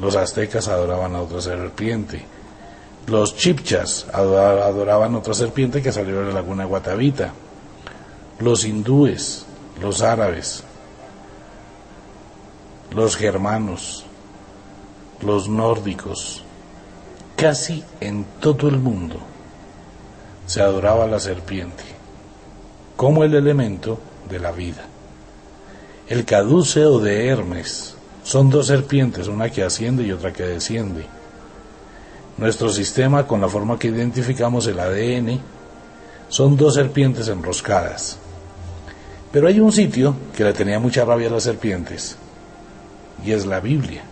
los 0.00 0.16
aztecas 0.16 0.68
adoraban 0.68 1.14
a 1.14 1.22
otra 1.22 1.40
serpiente, 1.40 2.24
los 3.06 3.36
chipchas 3.36 4.06
adoraban 4.12 5.14
a 5.14 5.18
otra 5.18 5.34
serpiente 5.34 5.82
que 5.82 5.92
salió 5.92 6.20
de 6.20 6.26
la 6.26 6.34
laguna 6.34 6.64
Guatavita, 6.64 7.32
los 8.38 8.64
hindúes, 8.64 9.44
los 9.80 10.02
árabes, 10.02 10.64
los 12.94 13.16
germanos, 13.16 14.04
los 15.20 15.48
nórdicos, 15.48 16.44
casi 17.36 17.84
en 18.00 18.24
todo 18.40 18.68
el 18.68 18.78
mundo 18.78 19.16
se 20.46 20.62
adoraba 20.62 21.04
a 21.04 21.08
la 21.08 21.20
serpiente 21.20 21.84
como 22.96 23.24
el 23.24 23.34
elemento 23.34 23.98
de 24.28 24.38
la 24.38 24.50
vida. 24.50 24.84
El 26.10 26.24
caduceo 26.24 26.98
de 26.98 27.28
Hermes 27.28 27.94
son 28.24 28.50
dos 28.50 28.66
serpientes, 28.66 29.28
una 29.28 29.48
que 29.48 29.62
asciende 29.62 30.02
y 30.02 30.10
otra 30.10 30.32
que 30.32 30.42
desciende. 30.42 31.06
Nuestro 32.36 32.68
sistema, 32.70 33.28
con 33.28 33.40
la 33.40 33.48
forma 33.48 33.78
que 33.78 33.86
identificamos 33.86 34.66
el 34.66 34.80
ADN, 34.80 35.38
son 36.28 36.56
dos 36.56 36.74
serpientes 36.74 37.28
enroscadas. 37.28 38.18
Pero 39.30 39.46
hay 39.46 39.60
un 39.60 39.70
sitio 39.70 40.16
que 40.36 40.42
le 40.42 40.52
tenía 40.52 40.80
mucha 40.80 41.04
rabia 41.04 41.28
a 41.28 41.30
las 41.30 41.44
serpientes, 41.44 42.16
y 43.24 43.30
es 43.30 43.46
la 43.46 43.60
Biblia. 43.60 44.02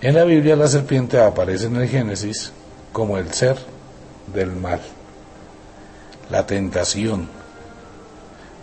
En 0.00 0.16
la 0.16 0.24
Biblia 0.24 0.56
la 0.56 0.66
serpiente 0.66 1.20
aparece 1.20 1.66
en 1.66 1.76
el 1.76 1.88
Génesis 1.88 2.50
como 2.92 3.18
el 3.18 3.32
ser 3.32 3.56
del 4.34 4.50
mal, 4.50 4.80
la 6.28 6.44
tentación, 6.44 7.28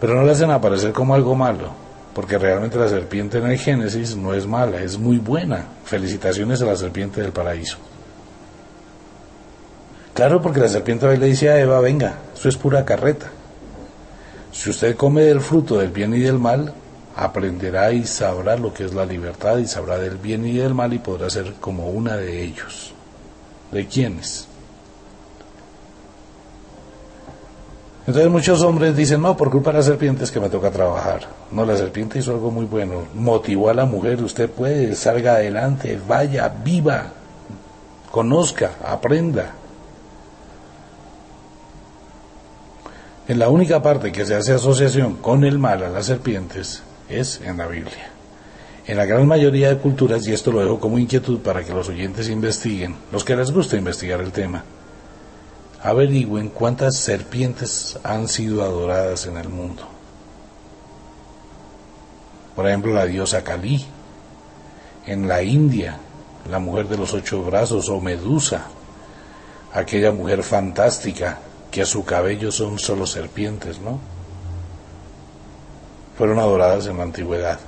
pero 0.01 0.15
no 0.15 0.23
la 0.23 0.33
hacen 0.33 0.51
aparecer 0.51 0.91
como 0.91 1.15
algo 1.15 1.33
malo, 1.33 1.82
porque 2.13 2.37
realmente 2.37 2.77
la 2.77 2.87
serpiente 2.87 3.39
en 3.39 3.47
el 3.47 3.57
Génesis 3.57 4.15
no 4.15 4.33
es 4.33 4.45
mala, 4.45 4.81
es 4.81 4.97
muy 4.97 5.17
buena. 5.17 5.65
Felicitaciones 5.83 6.61
a 6.61 6.65
la 6.65 6.75
serpiente 6.75 7.21
del 7.21 7.31
paraíso. 7.31 7.77
Claro, 10.13 10.41
porque 10.41 10.59
la 10.59 10.69
serpiente 10.69 11.07
le 11.17 11.25
dice 11.25 11.49
a 11.49 11.59
Eva, 11.59 11.79
venga, 11.79 12.19
eso 12.35 12.47
es 12.47 12.55
pura 12.55 12.85
carreta. 12.85 13.31
Si 14.51 14.69
usted 14.69 14.95
come 14.95 15.23
del 15.23 15.41
fruto 15.41 15.79
del 15.79 15.89
bien 15.89 16.13
y 16.13 16.19
del 16.19 16.37
mal, 16.37 16.73
aprenderá 17.15 17.91
y 17.91 18.05
sabrá 18.05 18.55
lo 18.55 18.73
que 18.73 18.85
es 18.85 18.93
la 18.93 19.05
libertad 19.05 19.57
y 19.57 19.65
sabrá 19.65 19.97
del 19.97 20.17
bien 20.17 20.45
y 20.45 20.53
del 20.53 20.75
mal 20.75 20.93
y 20.93 20.99
podrá 20.99 21.31
ser 21.31 21.53
como 21.59 21.89
una 21.89 22.15
de 22.15 22.43
ellos. 22.43 22.93
¿De 23.71 23.87
quiénes? 23.87 24.47
Entonces 28.05 28.29
muchos 28.29 28.61
hombres 28.63 28.97
dicen, 28.97 29.21
no, 29.21 29.37
por 29.37 29.49
culpa 29.49 29.71
de 29.71 29.77
las 29.77 29.85
serpientes 29.85 30.29
que 30.29 30.39
me 30.39 30.49
toca 30.49 30.69
trabajar. 30.71 31.21
No, 31.51 31.65
la 31.65 31.77
serpiente 31.77 32.19
hizo 32.19 32.31
algo 32.31 32.51
muy 32.51 32.65
bueno. 32.65 33.03
Motivó 33.13 33.69
a 33.69 33.73
la 33.73 33.85
mujer, 33.85 34.21
usted 34.21 34.49
puede, 34.49 34.93
salga 34.95 35.35
adelante, 35.35 35.97
vaya, 36.05 36.49
viva, 36.49 37.13
conozca, 38.11 38.71
aprenda. 38.85 39.53
En 43.25 43.39
la 43.39 43.47
única 43.47 43.81
parte 43.81 44.11
que 44.11 44.25
se 44.25 44.35
hace 44.35 44.51
asociación 44.51 45.15
con 45.15 45.45
el 45.45 45.57
mal 45.57 45.81
a 45.81 45.89
las 45.89 46.07
serpientes 46.07 46.83
es 47.07 47.39
en 47.41 47.57
la 47.57 47.67
Biblia. 47.67 48.11
En 48.85 48.97
la 48.97 49.05
gran 49.05 49.25
mayoría 49.25 49.69
de 49.69 49.77
culturas, 49.77 50.27
y 50.27 50.33
esto 50.33 50.51
lo 50.51 50.59
dejo 50.59 50.77
como 50.77 50.99
inquietud 50.99 51.39
para 51.39 51.63
que 51.63 51.73
los 51.73 51.87
oyentes 51.87 52.27
investiguen, 52.27 52.97
los 53.13 53.23
que 53.23 53.37
les 53.37 53.49
gusta 53.49 53.77
investigar 53.77 54.19
el 54.19 54.33
tema, 54.33 54.65
averigüen 55.83 56.47
cuántas 56.47 56.97
serpientes 56.97 57.99
han 58.03 58.29
sido 58.29 58.63
adoradas 58.63 59.25
en 59.25 59.35
el 59.35 59.49
mundo. 59.49 59.83
Por 62.55 62.67
ejemplo, 62.67 62.93
la 62.93 63.05
diosa 63.05 63.43
Kali. 63.43 63.85
En 65.05 65.27
la 65.27 65.43
India, 65.43 65.97
la 66.49 66.59
mujer 66.59 66.87
de 66.87 66.97
los 66.97 67.13
ocho 67.13 67.43
brazos 67.43 67.89
o 67.89 67.99
Medusa. 67.99 68.67
Aquella 69.73 70.13
mujer 70.13 70.43
fantástica 70.43 71.39
que 71.69 71.81
a 71.81 71.85
su 71.85 72.05
cabello 72.05 72.51
son 72.51 72.79
solo 72.79 73.05
serpientes, 73.05 73.81
¿no? 73.81 73.99
Fueron 76.17 76.39
adoradas 76.39 76.87
en 76.87 76.97
la 76.97 77.03
antigüedad. 77.03 77.59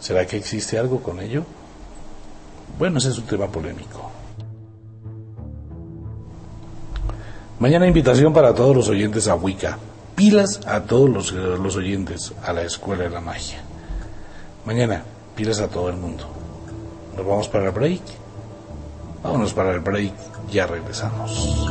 ¿Será 0.00 0.26
que 0.26 0.36
existe 0.36 0.78
algo 0.78 1.02
con 1.02 1.20
ello? 1.20 1.44
Bueno, 2.78 2.98
ese 2.98 3.10
es 3.10 3.18
un 3.18 3.26
tema 3.26 3.46
polémico. 3.46 4.19
Mañana 7.60 7.86
invitación 7.86 8.32
para 8.32 8.54
todos 8.54 8.74
los 8.74 8.88
oyentes 8.88 9.28
a 9.28 9.34
Wicca. 9.34 9.76
Pilas 10.16 10.62
a 10.66 10.80
todos 10.80 11.10
los, 11.10 11.32
los 11.32 11.76
oyentes 11.76 12.32
a 12.42 12.54
la 12.54 12.62
Escuela 12.62 13.04
de 13.04 13.10
la 13.10 13.20
Magia. 13.20 13.60
Mañana, 14.64 15.02
pilas 15.36 15.60
a 15.60 15.68
todo 15.68 15.90
el 15.90 15.96
mundo. 15.98 16.24
¿Nos 17.14 17.26
vamos 17.26 17.48
para 17.48 17.66
el 17.66 17.72
break? 17.72 18.00
Vámonos 19.22 19.52
para 19.52 19.72
el 19.72 19.80
break, 19.80 20.14
ya 20.50 20.66
regresamos. 20.66 21.70